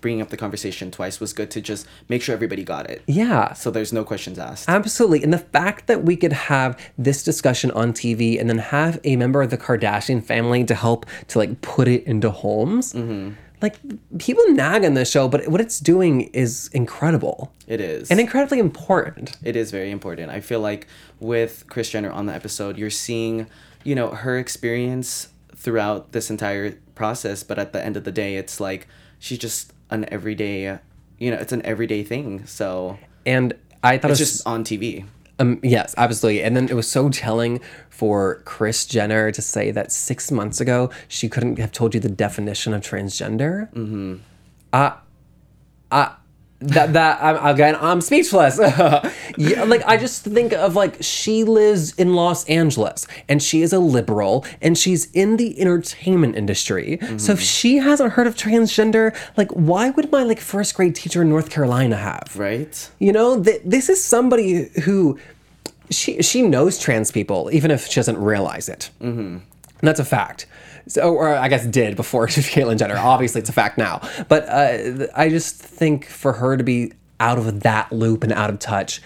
bringing 0.00 0.20
up 0.20 0.28
the 0.30 0.36
conversation 0.36 0.90
twice 0.90 1.20
was 1.20 1.32
good 1.32 1.50
to 1.52 1.60
just 1.60 1.86
make 2.08 2.22
sure 2.22 2.34
everybody 2.34 2.64
got 2.64 2.88
it. 2.90 3.02
Yeah. 3.06 3.52
So 3.54 3.70
there's 3.70 3.92
no 3.92 4.04
questions 4.04 4.38
asked. 4.38 4.68
Absolutely. 4.68 5.22
And 5.22 5.32
the 5.32 5.38
fact 5.38 5.86
that 5.86 6.04
we 6.04 6.16
could 6.16 6.32
have 6.32 6.78
this 6.98 7.22
discussion 7.22 7.70
on 7.72 7.92
TV 7.92 8.38
and 8.40 8.48
then 8.50 8.58
have 8.58 9.00
a 9.04 9.16
member 9.16 9.42
of 9.42 9.50
the 9.50 9.58
Kardashian 9.58 10.22
family 10.24 10.64
to 10.64 10.74
help 10.74 11.06
to 11.28 11.38
like 11.38 11.60
put 11.62 11.88
it 11.88 12.04
into 12.04 12.30
homes. 12.30 12.92
Mm-hmm. 12.92 13.30
Like 13.62 13.76
people 14.18 14.44
nag 14.52 14.84
on 14.84 14.92
this 14.94 15.10
show, 15.10 15.28
but 15.28 15.48
what 15.48 15.62
it's 15.62 15.80
doing 15.80 16.22
is 16.34 16.68
incredible 16.74 17.52
It 17.66 17.80
is. 17.80 18.10
and 18.10 18.20
incredibly 18.20 18.58
important. 18.58 19.34
It 19.42 19.56
is 19.56 19.70
very 19.70 19.90
important. 19.90 20.30
I 20.30 20.40
feel 20.40 20.60
like 20.60 20.86
with 21.20 21.64
Kris 21.68 21.88
Jenner 21.88 22.10
on 22.10 22.26
the 22.26 22.34
episode, 22.34 22.76
you're 22.76 22.90
seeing, 22.90 23.46
you 23.82 23.94
know, 23.94 24.10
her 24.10 24.38
experience 24.38 25.28
throughout 25.54 26.12
this 26.12 26.28
entire 26.28 26.72
process, 26.94 27.42
but 27.42 27.58
at 27.58 27.72
the 27.72 27.82
end 27.82 27.96
of 27.96 28.04
the 28.04 28.12
day, 28.12 28.36
it's 28.36 28.60
like 28.60 28.86
she's 29.18 29.38
just 29.38 29.72
an 29.90 30.06
everyday, 30.10 30.78
you 31.18 31.30
know, 31.30 31.36
it's 31.36 31.52
an 31.52 31.64
everyday 31.64 32.02
thing. 32.02 32.46
So 32.46 32.98
And 33.24 33.54
I 33.82 33.98
thought 33.98 34.10
it's 34.10 34.20
it 34.20 34.22
was 34.22 34.32
just 34.32 34.46
on 34.46 34.64
TV. 34.64 35.04
Um, 35.38 35.60
yes, 35.62 35.94
absolutely. 35.98 36.42
And 36.42 36.56
then 36.56 36.68
it 36.68 36.74
was 36.74 36.90
so 36.90 37.10
telling 37.10 37.60
for 37.90 38.42
Kris 38.44 38.86
Jenner 38.86 39.30
to 39.32 39.42
say 39.42 39.70
that 39.70 39.92
six 39.92 40.30
months 40.30 40.60
ago 40.60 40.90
she 41.08 41.28
couldn't 41.28 41.58
have 41.58 41.72
told 41.72 41.94
you 41.94 42.00
the 42.00 42.08
definition 42.08 42.72
of 42.72 42.80
transgender. 42.82 43.70
Mm-hmm. 43.72 44.16
I, 44.72 44.94
I, 45.92 46.14
that 46.60 46.94
that 46.94 47.22
I'm, 47.22 47.54
again 47.54 47.76
i'm 47.80 48.00
speechless. 48.00 48.58
Yeah, 49.38 49.64
like 49.64 49.82
i 49.86 49.96
just 49.98 50.24
think 50.24 50.52
of 50.54 50.74
like 50.74 50.96
she 51.02 51.44
lives 51.44 51.92
in 51.96 52.14
los 52.14 52.44
angeles 52.46 53.06
and 53.28 53.42
she 53.42 53.60
is 53.60 53.72
a 53.74 53.78
liberal 53.78 54.46
and 54.62 54.78
she's 54.78 55.10
in 55.12 55.36
the 55.36 55.60
entertainment 55.60 56.36
industry. 56.36 56.98
So 57.18 57.32
if 57.32 57.40
she 57.40 57.76
hasn't 57.76 58.12
heard 58.12 58.26
of 58.26 58.34
transgender 58.34 59.14
like 59.36 59.50
why 59.52 59.90
would 59.90 60.10
my 60.10 60.22
like 60.22 60.40
first 60.40 60.74
grade 60.74 60.94
teacher 60.94 61.20
in 61.22 61.28
north 61.28 61.50
carolina 61.50 61.96
have? 61.96 62.34
Right? 62.36 62.90
you 62.98 63.12
know 63.12 63.42
th- 63.42 63.60
this 63.64 63.88
is 63.90 64.02
somebody 64.02 64.70
who 64.84 65.18
she 65.90 66.22
she 66.22 66.40
knows 66.42 66.78
trans 66.78 67.10
people 67.12 67.50
even 67.52 67.70
if 67.70 67.86
she 67.86 67.96
doesn't 67.96 68.18
realize 68.18 68.68
it. 68.68 68.90
Mm-hmm. 69.02 69.38
that's 69.82 70.00
a 70.00 70.04
fact 70.04 70.46
so, 70.88 71.14
or 71.14 71.34
I 71.34 71.48
guess 71.48 71.66
did 71.66 71.96
before 71.96 72.26
Caitlyn 72.28 72.78
Jenner. 72.78 72.96
Obviously, 72.96 73.40
it's 73.40 73.50
a 73.50 73.52
fact 73.52 73.78
now. 73.78 74.00
But 74.28 74.48
uh, 74.48 75.06
I 75.14 75.28
just 75.28 75.56
think 75.56 76.06
for 76.06 76.34
her 76.34 76.56
to 76.56 76.64
be 76.64 76.92
out 77.20 77.38
of 77.38 77.60
that 77.60 77.90
loop 77.92 78.22
and 78.24 78.32
out 78.32 78.50
of 78.50 78.58
touch 78.58 79.00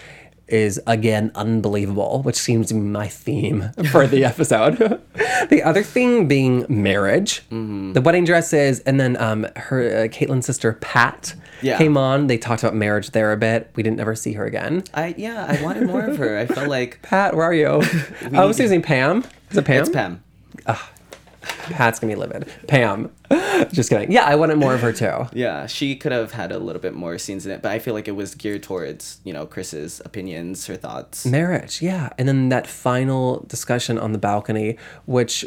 is 0.47 0.81
again 0.85 1.31
unbelievable, 1.33 2.21
which 2.23 2.35
seems 2.35 2.67
to 2.67 2.73
be 2.73 2.79
my 2.81 3.07
theme 3.07 3.69
for 3.91 4.05
the 4.05 4.25
episode. 4.25 4.77
the 5.49 5.61
other 5.63 5.81
thing 5.81 6.27
being 6.27 6.65
marriage, 6.67 7.37
Mm-hmm. 7.49 7.93
the 7.93 8.01
wedding 8.01 8.25
dresses, 8.25 8.81
and 8.81 8.99
then 8.99 9.15
um, 9.15 9.47
her 9.55 9.81
uh, 9.81 10.07
Caitlyn's 10.09 10.45
sister 10.45 10.73
Pat 10.81 11.35
Yeah. 11.61 11.77
came 11.77 11.95
on. 11.95 12.27
They 12.27 12.37
talked 12.37 12.63
about 12.63 12.75
marriage 12.75 13.11
there 13.11 13.31
a 13.31 13.37
bit. 13.37 13.71
We 13.75 13.81
didn't 13.83 14.01
ever 14.01 14.13
see 14.13 14.33
her 14.33 14.45
again. 14.45 14.83
I 14.93 15.15
yeah, 15.17 15.45
I 15.47 15.63
wanted 15.63 15.87
more 15.87 16.01
of 16.05 16.17
her. 16.17 16.37
I 16.37 16.45
felt 16.47 16.67
like 16.67 17.01
Pat, 17.01 17.33
where 17.33 17.45
are 17.45 17.53
you? 17.53 17.81
oh, 18.33 18.49
excuse 18.49 18.71
me, 18.71 18.79
Pam. 18.79 19.23
Is 19.51 19.57
it 19.57 19.63
Pam? 19.63 19.79
it's 19.81 19.89
Pam. 19.89 20.21
Pat's 21.41 21.99
gonna 21.99 22.13
be 22.13 22.19
livid. 22.19 22.47
Pam. 22.67 23.11
Just 23.71 23.89
kidding. 23.89 24.11
Yeah, 24.11 24.25
I 24.25 24.35
wanted 24.35 24.57
more 24.57 24.73
of 24.73 24.81
her 24.81 24.91
too. 24.93 25.27
Yeah, 25.33 25.65
she 25.67 25.95
could 25.95 26.11
have 26.11 26.31
had 26.33 26.51
a 26.51 26.59
little 26.59 26.81
bit 26.81 26.93
more 26.93 27.17
scenes 27.17 27.45
in 27.45 27.51
it, 27.51 27.61
but 27.61 27.71
I 27.71 27.79
feel 27.79 27.93
like 27.93 28.07
it 28.07 28.15
was 28.15 28.35
geared 28.35 28.63
towards, 28.63 29.19
you 29.23 29.33
know, 29.33 29.45
Kris's 29.45 30.01
opinions, 30.05 30.65
her 30.67 30.75
thoughts. 30.75 31.25
Marriage, 31.25 31.81
yeah. 31.81 32.09
And 32.17 32.27
then 32.27 32.49
that 32.49 32.67
final 32.67 33.45
discussion 33.47 33.97
on 33.97 34.11
the 34.11 34.17
balcony, 34.17 34.77
which 35.05 35.45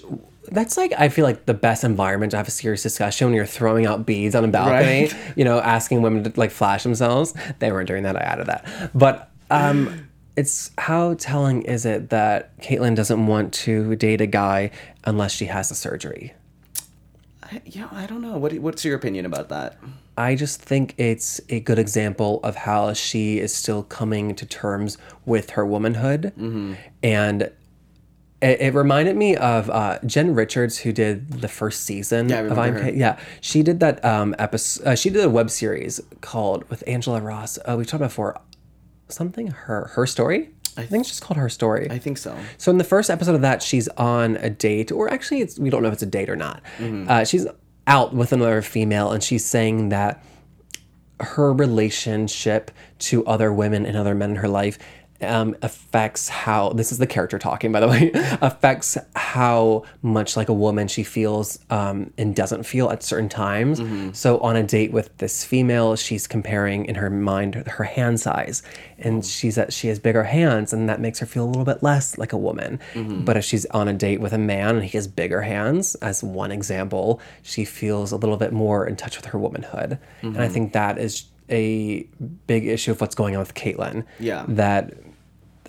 that's 0.50 0.76
like 0.76 0.92
I 0.98 1.08
feel 1.08 1.24
like 1.24 1.46
the 1.46 1.54
best 1.54 1.84
environment 1.84 2.30
to 2.32 2.36
have 2.36 2.48
a 2.48 2.50
serious 2.50 2.82
discussion 2.82 3.28
when 3.28 3.34
you're 3.34 3.46
throwing 3.46 3.86
out 3.86 4.04
beads 4.06 4.34
on 4.34 4.44
a 4.44 4.48
balcony, 4.48 5.04
Right. 5.06 5.16
you 5.36 5.44
know, 5.44 5.58
asking 5.60 6.02
women 6.02 6.24
to 6.24 6.32
like 6.38 6.50
flash 6.50 6.82
themselves. 6.82 7.34
They 7.60 7.70
weren't 7.72 7.88
doing 7.88 8.02
that, 8.02 8.16
I 8.16 8.20
added 8.20 8.46
that. 8.46 8.90
But 8.94 9.30
um 9.50 10.03
it's 10.36 10.70
how 10.78 11.14
telling 11.14 11.62
is 11.62 11.86
it 11.86 12.10
that 12.10 12.56
Caitlyn 12.58 12.94
doesn't 12.94 13.26
want 13.26 13.52
to 13.54 13.94
date 13.96 14.20
a 14.20 14.26
guy 14.26 14.70
unless 15.04 15.32
she 15.32 15.46
has 15.46 15.68
the 15.68 15.74
surgery? 15.74 16.34
I, 17.42 17.60
yeah, 17.64 17.88
I 17.92 18.06
don't 18.06 18.22
know. 18.22 18.36
What 18.38 18.52
what's 18.54 18.84
your 18.84 18.96
opinion 18.96 19.26
about 19.26 19.48
that? 19.50 19.76
I 20.16 20.34
just 20.36 20.62
think 20.62 20.94
it's 20.96 21.40
a 21.48 21.60
good 21.60 21.78
example 21.78 22.40
of 22.44 22.54
how 22.56 22.92
she 22.92 23.38
is 23.38 23.52
still 23.52 23.82
coming 23.82 24.34
to 24.36 24.46
terms 24.46 24.96
with 25.24 25.50
her 25.50 25.66
womanhood. 25.66 26.32
And 27.02 27.42
it, 28.40 28.60
it 28.60 28.74
reminded 28.74 29.16
me 29.16 29.36
of 29.36 29.68
uh, 29.70 29.98
Jen 30.06 30.34
Richards, 30.34 30.78
who 30.78 30.92
did 30.92 31.40
the 31.40 31.48
first 31.48 31.82
season 31.82 32.28
Yeah, 32.28 32.40
of 32.40 32.58
I'm 32.58 32.74
her. 32.74 32.90
Yeah, 32.90 33.18
she 33.40 33.62
did 33.62 33.80
that 33.80 34.04
um, 34.04 34.36
episode. 34.38 34.86
Uh, 34.86 34.94
she 34.94 35.10
did 35.10 35.24
a 35.24 35.30
web 35.30 35.50
series 35.50 36.00
called 36.20 36.68
with 36.70 36.86
Angelica 36.86 37.24
Ross. 37.26 37.58
Uh, 37.64 37.74
we've 37.76 37.86
talked 37.86 38.00
about 38.00 38.10
before. 38.10 38.40
Something 39.08 39.48
her 39.48 39.88
her 39.94 40.06
story. 40.06 40.50
I 40.76 40.82
think 40.82 41.02
it's 41.02 41.10
just 41.10 41.22
called 41.22 41.38
her 41.38 41.48
story. 41.48 41.88
I 41.90 41.98
think 41.98 42.18
so. 42.18 42.36
So 42.58 42.70
in 42.72 42.78
the 42.78 42.84
first 42.84 43.08
episode 43.08 43.36
of 43.36 43.42
that, 43.42 43.62
she's 43.62 43.86
on 43.90 44.36
a 44.38 44.50
date, 44.50 44.90
or 44.90 45.08
actually, 45.12 45.40
it's, 45.40 45.56
we 45.56 45.70
don't 45.70 45.82
know 45.82 45.88
if 45.88 45.94
it's 45.94 46.02
a 46.02 46.06
date 46.06 46.28
or 46.28 46.36
not. 46.36 46.62
Uh, 46.80 47.24
she's 47.24 47.46
out 47.86 48.12
with 48.12 48.32
another 48.32 48.60
female, 48.60 49.12
and 49.12 49.22
she's 49.22 49.44
saying 49.44 49.90
that 49.90 50.24
her 51.20 51.52
relationship 51.52 52.72
to 52.98 53.24
other 53.24 53.52
women 53.52 53.86
and 53.86 53.96
other 53.96 54.16
men 54.16 54.30
in 54.30 54.36
her 54.36 54.48
life 54.48 54.78
um, 55.24 55.56
affects 55.62 56.28
how 56.28 56.70
this 56.70 56.92
is 56.92 56.98
the 56.98 57.06
character 57.06 57.38
talking 57.38 57.72
by 57.72 57.80
the 57.80 57.88
way 57.88 58.10
affects 58.40 58.96
how 59.16 59.84
much 60.02 60.36
like 60.36 60.48
a 60.48 60.52
woman 60.52 60.88
she 60.88 61.02
feels 61.02 61.58
um, 61.70 62.12
and 62.16 62.36
doesn't 62.36 62.64
feel 62.64 62.90
at 62.90 63.02
certain 63.02 63.28
times. 63.28 63.80
So 64.16 64.38
on 64.38 64.56
a 64.56 64.62
date 64.62 64.92
with 64.92 65.16
this 65.18 65.44
female 65.44 65.96
she's 65.96 66.26
comparing 66.26 66.84
in 66.86 66.94
her 66.96 67.10
mind 67.10 67.54
her 67.54 67.84
hand 67.84 68.20
size 68.20 68.62
and 68.98 69.24
she's 69.24 69.54
that 69.56 69.72
she 69.72 69.88
has 69.88 69.98
bigger 69.98 70.24
hands 70.24 70.72
and 70.72 70.88
that 70.88 71.00
makes 71.00 71.18
her 71.18 71.26
feel 71.26 71.44
a 71.44 71.50
little 71.52 71.64
bit 71.64 71.82
less 71.82 72.18
like 72.18 72.32
a 72.32 72.38
woman. 72.38 72.78
But 73.24 73.36
if 73.36 73.44
she's 73.44 73.66
on 73.66 73.88
a 73.88 73.92
date 73.92 74.20
with 74.20 74.32
a 74.32 74.38
man 74.38 74.76
and 74.76 74.84
he 74.84 74.96
has 74.96 75.06
bigger 75.08 75.42
hands 75.42 75.94
as 75.96 76.22
one 76.22 76.52
example 76.52 77.20
she 77.42 77.64
feels 77.64 78.12
a 78.12 78.16
little 78.16 78.36
bit 78.36 78.52
more 78.52 78.86
in 78.86 78.96
touch 78.96 79.16
with 79.16 79.26
her 79.26 79.38
womanhood. 79.38 79.98
And 80.22 80.38
i 80.40 80.48
think 80.48 80.72
that 80.72 80.98
is 80.98 81.24
a 81.50 82.04
big 82.46 82.66
issue 82.66 82.90
of 82.90 83.00
what's 83.00 83.14
going 83.14 83.34
on 83.36 83.40
with 83.40 83.54
Caitlyn. 83.54 84.04
Yeah. 84.18 84.44
That 84.48 84.94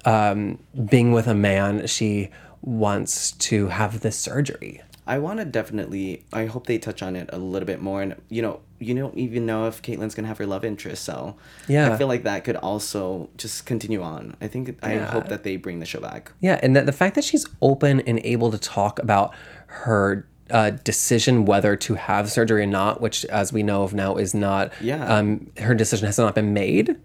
um, 0.06 0.60
being 0.90 1.12
with 1.12 1.28
a 1.28 1.36
man, 1.36 1.88
she 1.88 2.30
wants 2.62 3.32
to 3.34 3.68
have 3.68 4.00
this 4.02 4.18
surgery. 4.18 4.82
I 5.08 5.20
want 5.20 5.38
to 5.40 5.46
definitely. 5.46 6.24
I 6.34 6.46
hope 6.46 6.66
they 6.66 6.80
touch 6.80 7.04
on 7.04 7.16
it 7.16 7.30
a 7.32 7.38
little 7.38 7.68
bit 7.68 7.80
more, 7.80 8.02
and 8.02 8.16
you 8.30 8.42
know, 8.42 8.62
you 8.80 8.96
don't 8.96 9.16
even 9.16 9.46
know 9.46 9.68
if 9.68 9.82
Caitlyn's 9.84 10.16
gonna 10.16 10.28
have 10.28 10.40
her 10.40 10.48
love 10.48 10.66
interest, 10.66 11.04
so 11.04 11.36
Yeah. 11.68 11.94
I 11.94 11.98
feel 11.98 12.08
like 12.08 12.24
that 12.24 12.44
could 12.44 12.56
also 12.56 13.30
just 13.38 13.68
continue 13.68 14.02
on. 14.02 14.36
I 14.42 14.48
think 14.48 14.78
I 14.82 14.96
Yeah. 14.96 15.06
hope 15.12 15.28
that 15.30 15.44
they 15.44 15.58
bring 15.58 15.80
the 15.80 15.86
show 15.86 16.00
back. 16.00 16.32
Yeah, 16.40 16.60
and 16.64 16.76
that 16.76 16.88
the 16.88 16.92
fact 16.92 17.14
that 17.16 17.24
she's 17.24 17.46
open 17.62 18.00
and 18.02 18.20
able 18.24 18.50
to 18.52 18.58
talk 18.58 18.98
about 19.00 19.32
her 19.68 20.28
uh, 20.52 20.70
decision 20.70 21.46
whether 21.46 21.76
to 21.76 21.96
have 21.96 22.32
surgery 22.32 22.64
or 22.64 22.68
not, 22.68 23.02
which, 23.02 23.26
as 23.26 23.52
we 23.52 23.64
know 23.64 23.84
of 23.84 23.94
now, 23.94 24.16
is 24.16 24.34
not. 24.34 24.72
Yeah. 24.80 25.06
Um, 25.06 25.50
her 25.58 25.74
decision 25.74 26.06
has 26.06 26.18
not 26.18 26.36
been 26.36 26.54
made. 26.54 26.96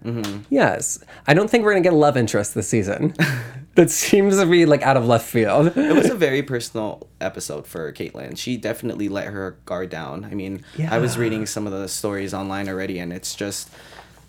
Yes, 0.49 0.99
I 1.27 1.33
don't 1.33 1.49
think 1.49 1.63
we're 1.63 1.71
gonna 1.71 1.81
get 1.83 1.93
a 1.93 1.97
love 1.97 2.17
interest 2.17 2.53
this 2.53 2.67
season. 2.67 3.15
that 3.75 3.89
seems 3.89 4.37
to 4.37 4.45
be 4.45 4.65
like 4.65 4.83
out 4.83 4.97
of 4.97 5.05
left 5.05 5.27
field. 5.27 5.75
It 5.75 5.95
was 5.95 6.09
a 6.09 6.15
very 6.27 6.43
personal 6.43 7.07
episode 7.19 7.65
for 7.65 7.91
Caitlyn. 7.91 8.37
She 8.37 8.57
definitely 8.57 9.09
let 9.09 9.27
her 9.27 9.57
guard 9.65 9.89
down. 9.89 10.25
I 10.25 10.35
mean, 10.35 10.63
I 10.89 10.99
was 10.99 11.17
reading 11.17 11.45
some 11.45 11.65
of 11.65 11.73
the 11.73 11.87
stories 11.87 12.33
online 12.33 12.69
already, 12.69 12.99
and 12.99 13.11
it's 13.11 13.33
just 13.33 13.69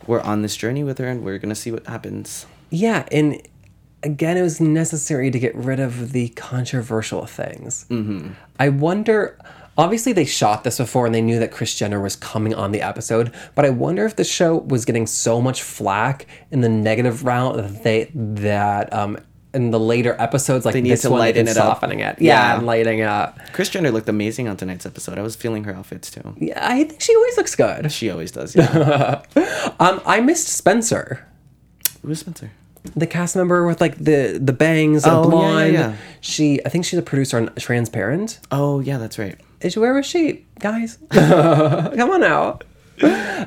we're 0.07 0.21
on 0.21 0.43
this 0.43 0.57
journey 0.57 0.85
with 0.85 0.99
her, 0.99 1.09
and 1.09 1.23
we're 1.23 1.39
gonna 1.39 1.55
see 1.55 1.71
what 1.71 1.87
happens. 1.87 2.47
Yeah, 2.71 3.07
and 3.13 3.43
again, 4.03 4.37
it 4.37 4.43
was 4.43 4.61
necessary 4.61 5.31
to 5.31 5.39
get 5.39 5.55
rid 5.55 5.81
of 5.81 6.13
the 6.13 6.29
controversial 6.31 7.27
things. 7.27 7.87
Mm-hmm. 7.91 8.31
I 8.59 8.69
wonder. 8.69 9.39
Obviously, 9.79 10.13
they 10.13 10.27
shot 10.27 10.65
this 10.65 10.77
before 10.77 11.07
and 11.07 11.15
they 11.15 11.23
knew 11.23 11.39
that 11.39 11.51
Kris 11.51 11.75
Jenner 11.75 11.99
was 11.99 12.15
coming 12.15 12.55
on 12.55 12.73
the 12.73 12.83
episode, 12.83 13.33
but 13.55 13.65
I 13.65 13.71
wonder 13.71 14.05
if 14.05 14.17
the 14.17 14.25
show 14.25 14.57
was 14.59 14.85
getting 14.85 15.07
so 15.07 15.41
much 15.41 15.63
flack 15.63 16.27
in 16.51 16.61
the 16.61 16.69
negative 16.69 17.25
route 17.25 17.57
that 17.57 17.83
they 17.83 18.11
that 18.15 18.93
um 18.93 19.17
in 19.55 19.71
the 19.71 19.81
later 19.81 20.15
episodes 20.19 20.67
like 20.67 20.75
They 20.75 20.83
need 20.83 20.97
to 20.99 21.11
one 21.11 21.21
lighten 21.21 21.49
it 21.49 21.57
up. 21.57 21.65
softening 21.65 22.01
it. 22.01 22.21
Yeah, 22.21 22.35
Yeah. 22.35 22.57
and 22.59 22.67
lighting 22.67 22.99
it 22.99 23.07
up. 23.09 23.39
Kris 23.55 23.71
Jenner 23.71 23.91
looked 23.91 24.11
amazing 24.11 24.47
on 24.47 24.59
tonight's 24.59 24.85
episode. 24.85 25.19
I 25.19 25.23
was 25.23 25.37
feeling 25.37 25.65
her 25.65 25.75
outfits 25.75 26.11
too. 26.11 26.35
Yeah, 26.39 26.59
I 26.67 26.85
think 26.85 27.01
she 27.01 27.15
always 27.17 27.37
looks 27.39 27.55
good. 27.55 27.91
She 27.93 28.11
always 28.11 28.31
does. 28.31 28.55
Yeah. 28.55 29.23
Um, 29.81 30.01
I 30.05 30.21
missed 30.21 30.49
Spencer. 30.49 31.27
Who's 32.03 32.21
Spencer? 32.21 32.51
The 32.97 33.07
cast 33.07 33.37
member 33.37 33.65
with 33.67 33.81
like 33.81 33.97
the 33.97 34.39
the 34.43 34.53
bangs 34.53 35.07
a 35.07 35.11
Oh, 35.11 35.15
yeah, 35.15 35.23
yeah, 35.25 35.31
blonde. 35.31 35.73
yeah. 35.75 35.97
She, 36.21 36.61
I 36.67 36.69
think 36.69 36.85
she's 36.85 36.99
a 36.99 37.03
producer 37.03 37.37
on 37.39 37.55
Transparent. 37.57 38.41
Oh 38.51 38.81
yeah, 38.81 38.99
that's 38.99 39.19
right. 39.19 39.39
Is 39.61 39.77
where 39.77 39.95
was 39.95 40.05
she, 40.07 40.45
guys? 40.59 40.99
Come 41.11 42.11
on 42.11 42.23
out. 42.25 42.65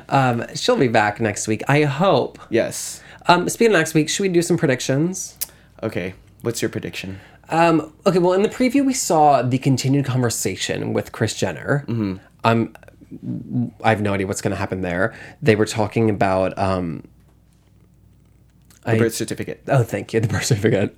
Um, 0.08 0.44
she'll 0.54 0.76
be 0.76 0.88
back 0.88 1.20
next 1.20 1.48
week. 1.48 1.62
I 1.68 1.82
hope. 1.84 2.38
Yes. 2.50 3.02
Um, 3.26 3.48
speaking 3.48 3.74
of 3.74 3.78
next 3.78 3.92
week, 3.94 4.08
should 4.08 4.22
we 4.22 4.28
do 4.28 4.40
some 4.42 4.56
predictions? 4.56 5.36
Okay. 5.82 6.14
What's 6.42 6.62
your 6.62 6.68
prediction? 6.70 7.20
Um, 7.48 7.92
okay, 8.06 8.18
well, 8.18 8.32
in 8.32 8.42
the 8.42 8.48
preview, 8.48 8.84
we 8.84 8.92
saw 8.94 9.42
the 9.42 9.58
continued 9.58 10.04
conversation 10.04 10.92
with 10.92 11.12
Kris 11.12 11.34
Jenner. 11.34 11.84
Mm-hmm. 11.88 12.16
Um, 12.44 12.74
I 13.84 13.90
have 13.90 14.00
no 14.00 14.14
idea 14.14 14.26
what's 14.26 14.40
going 14.42 14.50
to 14.52 14.56
happen 14.58 14.80
there. 14.80 15.14
They 15.42 15.56
were 15.56 15.66
talking 15.66 16.08
about. 16.10 16.56
Um, 16.58 17.04
The 18.86 18.92
I- 18.92 18.98
birth 18.98 19.14
certificate. 19.14 19.62
Oh, 19.68 19.82
thank 19.82 20.12
you. 20.12 20.20
The 20.20 20.28
birth 20.28 20.44
certificate. 20.44 20.96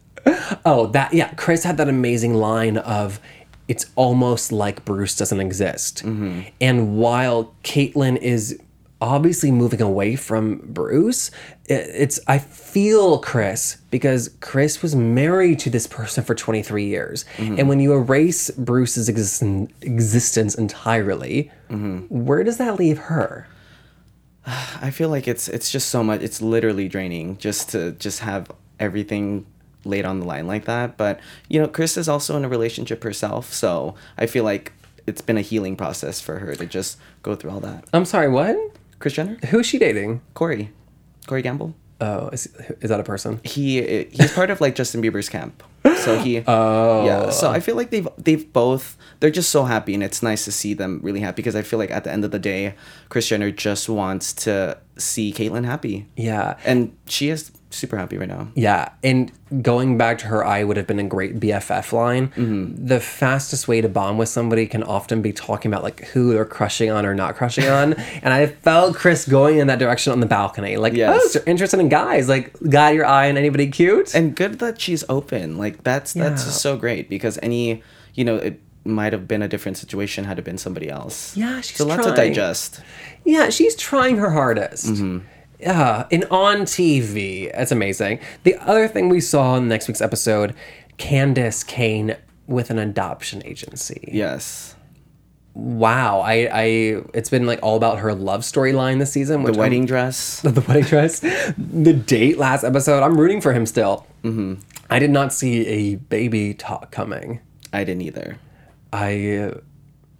Oh, 0.64 0.86
that 0.88 1.12
yeah. 1.14 1.32
Kris 1.34 1.64
had 1.64 1.78
that 1.78 1.88
amazing 1.88 2.34
line 2.34 2.76
of, 2.76 3.18
"It's 3.66 3.86
almost 3.96 4.52
like 4.52 4.84
Bruce 4.84 5.16
doesn't 5.16 5.40
exist." 5.40 6.04
Mm-hmm. 6.04 6.40
And 6.60 6.96
while 6.98 7.54
Caitlyn 7.64 8.18
is 8.18 8.60
obviously 9.00 9.50
moving 9.50 9.80
away 9.80 10.16
from 10.16 10.60
Bruce, 10.64 11.30
it's 11.66 12.18
I 12.26 12.38
feel 12.38 13.18
Kris 13.18 13.78
because 13.90 14.30
Kris 14.40 14.82
was 14.82 14.94
married 14.94 15.58
to 15.60 15.70
this 15.70 15.86
person 15.86 16.24
for 16.24 16.34
23 16.34 16.84
years, 16.84 17.24
mm-hmm. 17.36 17.56
and 17.58 17.68
when 17.68 17.80
you 17.80 17.92
erase 17.92 18.50
Bruce's 18.50 19.08
existen- 19.08 19.70
existence 19.82 20.54
entirely, 20.54 21.50
mm-hmm. 21.70 21.98
where 22.08 22.42
does 22.42 22.58
that 22.58 22.78
leave 22.78 22.98
her? 22.98 23.46
I 24.80 24.90
feel 24.90 25.08
like 25.08 25.28
it's 25.28 25.48
it's 25.48 25.70
just 25.70 25.88
so 25.88 26.02
much. 26.02 26.22
It's 26.22 26.40
literally 26.40 26.88
draining 26.88 27.36
just 27.38 27.70
to 27.70 27.92
just 27.92 28.20
have 28.20 28.50
everything 28.80 29.46
laid 29.84 30.04
on 30.04 30.20
the 30.20 30.26
line 30.26 30.46
like 30.46 30.64
that. 30.64 30.96
But 30.96 31.20
you 31.48 31.60
know, 31.60 31.68
Kris 31.68 31.96
is 31.96 32.08
also 32.08 32.36
in 32.36 32.44
a 32.44 32.48
relationship 32.48 33.04
herself, 33.04 33.52
so 33.52 33.94
I 34.16 34.26
feel 34.26 34.44
like 34.44 34.72
it's 35.06 35.20
been 35.20 35.38
a 35.38 35.42
healing 35.42 35.76
process 35.76 36.20
for 36.20 36.38
her 36.38 36.54
to 36.54 36.66
just 36.66 36.98
go 37.22 37.34
through 37.34 37.50
all 37.50 37.60
that. 37.60 37.84
I'm 37.92 38.04
sorry, 38.04 38.28
what? 38.28 38.56
Kris 38.98 39.14
Jenner, 39.14 39.38
Who 39.50 39.60
is 39.60 39.66
she 39.66 39.78
dating? 39.78 40.20
Corey, 40.34 40.70
Corey 41.26 41.42
Gamble. 41.42 41.74
Oh, 42.00 42.28
is, 42.28 42.46
is 42.80 42.90
that 42.90 43.00
a 43.00 43.02
person? 43.02 43.40
He 43.42 44.04
he's 44.12 44.32
part 44.32 44.50
of 44.50 44.60
like 44.60 44.74
Justin 44.76 45.02
Bieber's 45.02 45.28
camp. 45.28 45.62
So 46.04 46.18
he 46.18 46.44
Oh. 46.46 47.04
yeah. 47.04 47.30
So 47.30 47.50
I 47.50 47.58
feel 47.60 47.74
like 47.74 47.90
they've 47.90 48.08
they've 48.16 48.52
both 48.52 48.96
they're 49.20 49.30
just 49.30 49.50
so 49.50 49.64
happy 49.64 49.94
and 49.94 50.02
it's 50.02 50.22
nice 50.22 50.44
to 50.44 50.52
see 50.52 50.74
them 50.74 51.00
really 51.02 51.20
happy 51.20 51.36
because 51.36 51.56
I 51.56 51.62
feel 51.62 51.78
like 51.80 51.90
at 51.90 52.04
the 52.04 52.12
end 52.12 52.24
of 52.24 52.30
the 52.30 52.38
day, 52.38 52.74
Kris 53.08 53.26
Jenner 53.28 53.50
just 53.50 53.88
wants 53.88 54.32
to 54.44 54.78
see 54.96 55.32
Caitlyn 55.32 55.64
happy. 55.64 56.06
Yeah. 56.16 56.56
And 56.64 56.96
she 57.06 57.30
is 57.30 57.50
super 57.70 57.96
happy 57.98 58.16
right 58.18 58.28
now. 58.28 58.48
Yeah, 58.54 58.90
and 59.04 59.30
going 59.62 59.98
back 59.98 60.18
to 60.18 60.26
her 60.26 60.44
I 60.44 60.64
would 60.64 60.76
have 60.76 60.86
been 60.86 60.98
a 60.98 61.04
great 61.04 61.38
BFF 61.40 61.92
line. 61.92 62.28
Mm-hmm. 62.28 62.86
The 62.86 62.98
fastest 63.00 63.68
way 63.68 63.80
to 63.80 63.88
bond 63.88 64.18
with 64.18 64.28
somebody 64.28 64.66
can 64.66 64.82
often 64.82 65.20
be 65.22 65.32
talking 65.32 65.70
about 65.70 65.82
like 65.82 66.06
who 66.08 66.32
they're 66.32 66.44
crushing 66.44 66.90
on 66.90 67.04
or 67.06 67.14
not 67.14 67.34
crushing 67.36 67.66
on. 67.66 67.92
and 68.22 68.32
I 68.32 68.46
felt 68.46 68.94
Kris 68.96 69.26
going 69.28 69.58
in 69.58 69.66
that 69.66 69.78
direction 69.78 70.12
on 70.12 70.20
the 70.20 70.26
balcony. 70.26 70.76
Like, 70.76 70.94
Yes. 70.94 71.36
oh, 71.36 71.40
interested 71.46 71.78
in 71.80 71.88
guys. 71.88 72.28
Like, 72.28 72.52
got 72.68 72.94
your 72.94 73.04
eye 73.06 73.28
on 73.28 73.36
anybody 73.36 73.68
cute? 73.70 74.14
And 74.14 74.34
good 74.34 74.58
that 74.60 74.80
she's 74.80 75.04
open. 75.08 75.58
Like 75.58 75.82
that's 75.84 76.12
that's 76.14 76.42
Yeah. 76.42 76.48
just 76.48 76.60
so 76.62 76.76
great 76.76 77.08
because 77.08 77.38
any 77.42 77.82
you 78.14 78.24
know 78.24 78.36
it 78.36 78.60
might 78.84 79.12
have 79.12 79.28
been 79.28 79.42
a 79.42 79.48
different 79.48 79.76
situation 79.76 80.24
had 80.24 80.38
it 80.38 80.44
been 80.46 80.56
somebody 80.56 80.88
else. 80.88 81.36
Yeah, 81.36 81.60
she's 81.60 81.76
so 81.76 81.84
lots 81.86 82.06
to 82.06 82.12
trying. 82.14 82.28
digest. 82.30 82.80
Yeah, 83.24 83.50
she's 83.50 83.76
trying 83.76 84.16
her 84.16 84.30
hardest. 84.30 84.86
Mm-hmm. 84.86 85.18
Yeah, 85.60 86.06
and 86.12 86.24
on 86.26 86.58
TV, 86.62 87.50
it's 87.52 87.72
amazing. 87.72 88.20
The 88.44 88.54
other 88.56 88.86
thing 88.88 89.08
we 89.08 89.20
saw 89.20 89.56
in 89.56 89.68
next 89.68 89.88
week's 89.88 90.00
episode, 90.00 90.54
Candace 90.98 91.64
Cayne 91.64 92.16
with 92.46 92.70
an 92.70 92.78
adoption 92.78 93.42
agency. 93.44 94.08
Yes. 94.12 94.74
Wow, 95.54 96.20
I, 96.20 96.48
I, 96.52 96.64
it's 97.14 97.30
been 97.30 97.44
like 97.46 97.58
all 97.64 97.76
about 97.76 97.98
her 97.98 98.14
love 98.14 98.42
storyline 98.42 99.00
this 99.00 99.10
season. 99.10 99.40
The 99.42 99.46
Which 99.46 99.54
I'm- 99.56 99.60
wedding 99.60 99.86
dress. 99.86 100.40
the 100.42 100.60
wedding 100.60 100.84
dress, 100.84 101.18
the 101.20 101.92
date 101.92 102.38
last 102.38 102.62
episode. 102.62 103.02
I'm 103.02 103.18
rooting 103.18 103.40
for 103.40 103.52
him 103.52 103.66
still. 103.66 104.06
Mm-hmm. 104.22 104.54
I 104.90 104.98
did 105.00 105.10
not 105.10 105.32
see 105.32 105.66
a 105.66 105.94
baby 105.96 106.54
talk 106.54 106.92
coming. 106.92 107.40
I 107.72 107.82
didn't 107.84 108.02
either. 108.02 108.38
I, 108.92 109.52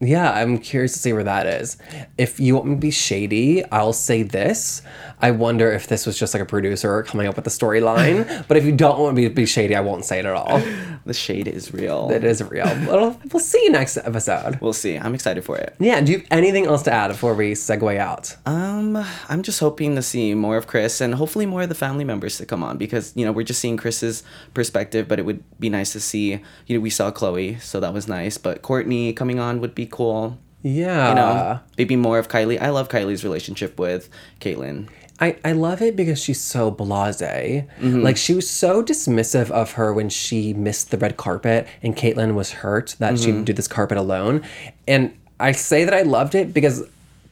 yeah, 0.01 0.31
I'm 0.31 0.59
curious 0.59 0.93
to 0.93 0.99
see 1.01 1.13
where 1.13 1.25
that 1.25 1.47
is. 1.47 1.77
If 2.17 2.39
you 2.39 2.55
want 2.55 2.67
me 2.67 2.75
to 2.77 2.81
be 2.81 2.93
shady, 2.93 3.65
I'll 3.73 3.93
say 3.93 4.23
this. 4.23 4.83
I 5.21 5.33
wonder 5.33 5.73
if 5.73 5.89
this 5.89 6.07
was 6.07 6.17
just 6.17 6.35
like 6.35 6.43
a 6.43 6.47
producer 6.47 7.03
coming 7.03 7.27
up 7.27 7.35
with 7.35 7.45
the 7.45 7.51
storyline. 7.51 8.45
but 8.49 8.57
if 8.57 8.65
you 8.65 8.71
don't 8.71 9.01
want 9.01 9.17
me 9.17 9.25
to 9.25 9.35
be 9.35 9.45
shady, 9.45 9.75
I 9.75 9.81
won't 9.81 10.05
say 10.05 10.21
it 10.21 10.25
at 10.25 10.35
all. 10.35 10.63
The 11.09 11.14
shade 11.14 11.49
is 11.49 11.73
real. 11.73 12.11
It 12.11 12.23
is 12.23 12.42
real. 12.42 12.66
Well, 12.87 13.18
we'll 13.33 13.40
see 13.40 13.64
you 13.64 13.73
next 13.73 13.97
episode. 13.97 14.61
We'll 14.61 14.75
see. 14.75 14.99
I'm 14.99 15.14
excited 15.14 15.42
for 15.42 15.57
it. 15.57 15.75
Yeah, 15.79 16.03
do 16.03 16.12
you 16.12 16.18
have 16.18 16.27
anything 16.31 16.66
else 16.66 16.83
to 16.83 16.92
add 16.92 17.09
before 17.09 17.33
we 17.33 17.53
segue 17.53 17.97
out? 17.97 18.37
Um, 18.44 19.03
I'm 19.31 19.42
just 19.42 19.59
hoping 19.59 19.97
to 19.97 20.03
see 20.03 20.35
more 20.35 20.59
of 20.59 20.66
Kris 20.66 21.01
and 21.01 21.14
hopefully 21.14 21.47
more 21.47 21.62
of 21.62 21.71
the 21.71 21.75
family 21.75 22.05
members 22.05 22.37
to 22.37 22.44
come 22.44 22.62
on 22.62 22.77
because 22.77 23.14
you 23.16 23.25
know 23.25 23.33
we're 23.33 23.42
just 23.42 23.59
seeing 23.59 23.79
Kris's 23.79 24.23
perspective, 24.53 25.09
but 25.09 25.18
it 25.18 25.23
would 25.25 25.42
be 25.59 25.71
nice 25.71 25.92
to 25.92 26.01
see. 26.01 26.42
You 26.66 26.77
know, 26.77 26.81
we 26.81 26.90
saw 26.90 27.11
Khloé, 27.11 27.59
so 27.62 27.81
that 27.81 27.94
was 27.94 28.07
nice, 28.07 28.37
but 28.37 28.61
Kourtney 28.61 29.16
coming 29.16 29.38
on 29.38 29.62
would 29.62 29.75
be 29.75 29.87
cool. 29.87 30.37
Yeah. 30.62 31.09
You 31.09 31.14
know, 31.14 31.61
maybe 31.79 31.97
more 31.97 32.18
of 32.18 32.29
Kylie. 32.29 32.61
I 32.61 32.68
love 32.68 32.90
Kylie's 32.90 33.25
relationship 33.25 33.79
with 33.79 34.11
Caitlyn. 34.40 34.88
I, 35.21 35.37
I 35.45 35.53
love 35.53 35.83
it 35.83 35.97
because 35.97 36.21
she's 36.23 36.41
so 36.41 36.71
blase. 36.71 37.21
Mm-hmm. 37.21 38.03
Like 38.03 38.17
she 38.17 38.35
was 38.35 38.49
so 38.49 38.83
dismissive 38.83 39.51
of 39.51 39.73
her 39.73 39.93
when 39.93 40.09
she 40.09 40.55
missed 40.55 40.91
the 40.91 40.99
red 40.99 41.17
carpet 41.17 41.67
and 41.83 41.97
Caitlyn 41.97 42.35
was 42.35 42.53
hurt 42.53 42.95
that 42.99 43.15
Mm-hmm. 43.15 43.39
she 43.41 43.45
do 43.45 43.53
this 43.53 43.67
carpet 43.69 43.99
alone. 43.99 44.43
And 44.87 45.13
I 45.41 45.53
say 45.53 45.85
that 45.85 45.95
I 45.95 46.03
loved 46.03 46.35
it 46.35 46.55
because 46.55 46.85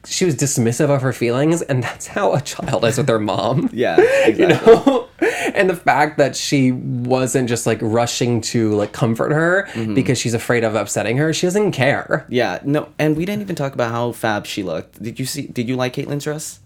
she 0.05 0.23
was 0.25 0.35
dismissive 0.35 0.89
of 0.89 1.01
her 1.01 1.11
feelings 1.13 1.61
and 1.61 1.81
that's 1.87 2.07
how 2.07 2.33
a 2.33 2.41
child 2.41 2.83
is 2.85 2.97
with 2.97 3.07
their 3.07 3.19
mom. 3.19 3.69
Yeah, 3.73 3.97
exactly. 4.25 4.43
You 4.43 4.47
know? 4.49 5.07
and 5.55 5.69
the 5.69 5.75
fact 5.75 6.17
that 6.17 6.35
she 6.35 6.71
wasn't 6.73 7.47
just 7.49 7.65
like 7.65 7.79
rushing 7.81 8.41
to 8.41 8.73
like 8.75 8.91
comfort 8.91 9.31
her 9.31 9.67
Mm-hmm. 9.73 9.93
because 9.93 10.17
she's 10.17 10.33
afraid 10.33 10.63
of 10.63 10.75
upsetting 10.75 11.17
her. 11.17 11.33
She 11.33 11.47
doesn't 11.47 11.71
care. 11.71 12.25
Yeah, 12.29 12.59
no, 12.63 12.89
and 12.99 13.15
we 13.15 13.25
didn't 13.25 13.41
even 13.41 13.55
talk 13.55 13.73
about 13.73 13.91
how 13.91 14.11
fab 14.11 14.45
she 14.45 14.61
looked. 14.63 15.01
Did 15.01 15.19
you 15.19 15.25
see? 15.25 15.47
Did 15.47 15.67
you 15.69 15.75
like 15.75 15.93
Caitlyn's 15.93 16.23
dress 16.25 16.59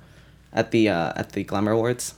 at 0.53 0.71
the 0.71 0.89
uh, 0.89 1.13
at 1.15 1.31
the 1.33 1.43
Glamour 1.43 1.71
Awards? 1.71 2.15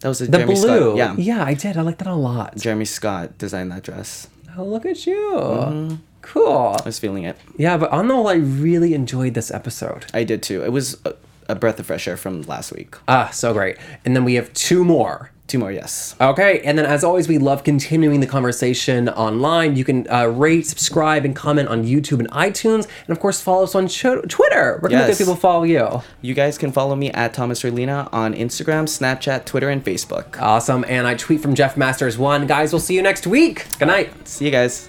That 0.00 0.08
was 0.08 0.20
a 0.20 0.26
The 0.26 0.38
Jeremy 0.38 0.54
blue. 0.54 0.96
Scott. 0.96 0.96
Yeah, 0.96 1.14
Yeah, 1.16 1.44
I 1.44 1.54
did. 1.54 1.76
I 1.76 1.82
like 1.82 1.98
that 1.98 2.08
a 2.08 2.14
lot. 2.14 2.56
Jeremy 2.56 2.84
Scott 2.84 3.38
designed 3.38 3.70
that 3.72 3.82
dress. 3.84 4.28
Oh, 4.56 4.64
look 4.64 4.84
at 4.84 5.06
you. 5.06 5.14
Mm-hmm. 5.34 5.94
Cool. 6.22 6.76
I 6.78 6.82
was 6.84 6.98
feeling 6.98 7.24
it. 7.24 7.36
Yeah, 7.56 7.76
but 7.76 7.90
on 7.90 8.06
the 8.08 8.14
whole, 8.14 8.28
I 8.28 8.34
really 8.34 8.94
enjoyed 8.94 9.34
this 9.34 9.50
episode. 9.50 10.06
I 10.14 10.22
did 10.24 10.42
too. 10.42 10.62
It 10.64 10.70
was 10.70 11.00
a, 11.04 11.14
a 11.48 11.54
breath 11.56 11.80
of 11.80 11.86
fresh 11.86 12.06
air 12.06 12.16
from 12.16 12.42
last 12.42 12.72
week. 12.72 12.94
Ah, 13.08 13.30
so 13.32 13.52
great. 13.52 13.76
And 14.04 14.14
then 14.14 14.24
we 14.24 14.34
have 14.34 14.52
two 14.54 14.84
more. 14.84 15.31
Two 15.48 15.58
more, 15.58 15.72
yes. 15.72 16.16
Okay, 16.18 16.60
and 16.64 16.78
then 16.78 16.86
as 16.86 17.04
always, 17.04 17.28
we 17.28 17.36
love 17.36 17.62
continuing 17.62 18.20
the 18.20 18.26
conversation 18.26 19.10
online. 19.10 19.76
You 19.76 19.84
can 19.84 20.08
uh, 20.10 20.26
rate, 20.26 20.66
subscribe, 20.66 21.26
and 21.26 21.36
comment 21.36 21.68
on 21.68 21.84
YouTube 21.84 22.20
and 22.20 22.30
iTunes, 22.30 22.86
and 23.06 23.10
of 23.10 23.20
course, 23.20 23.40
follow 23.42 23.64
us 23.64 23.74
on 23.74 23.86
Ch- 23.88 24.02
Twitter. 24.28 24.78
Where 24.80 24.88
can 24.88 24.92
Yes. 24.92 25.18
people 25.18 25.36
follow 25.36 25.64
you? 25.64 26.00
You 26.22 26.32
guys 26.32 26.56
can 26.56 26.72
follow 26.72 26.96
me 26.96 27.10
at 27.10 27.34
Thomas 27.34 27.62
Erlina 27.64 28.08
on 28.12 28.32
Instagram, 28.34 28.84
Snapchat, 28.84 29.44
Twitter, 29.44 29.68
and 29.68 29.84
Facebook. 29.84 30.40
Awesome, 30.40 30.86
and 30.88 31.06
I 31.06 31.16
tweet 31.16 31.40
from 31.42 31.54
Jeff 31.54 31.76
Masters 31.76 32.16
one. 32.16 32.46
Guys, 32.46 32.72
we'll 32.72 32.80
see 32.80 32.94
you 32.94 33.02
next 33.02 33.26
week. 33.26 33.66
Good 33.78 33.88
night. 33.88 34.26
See 34.26 34.46
you 34.46 34.50
guys. 34.52 34.88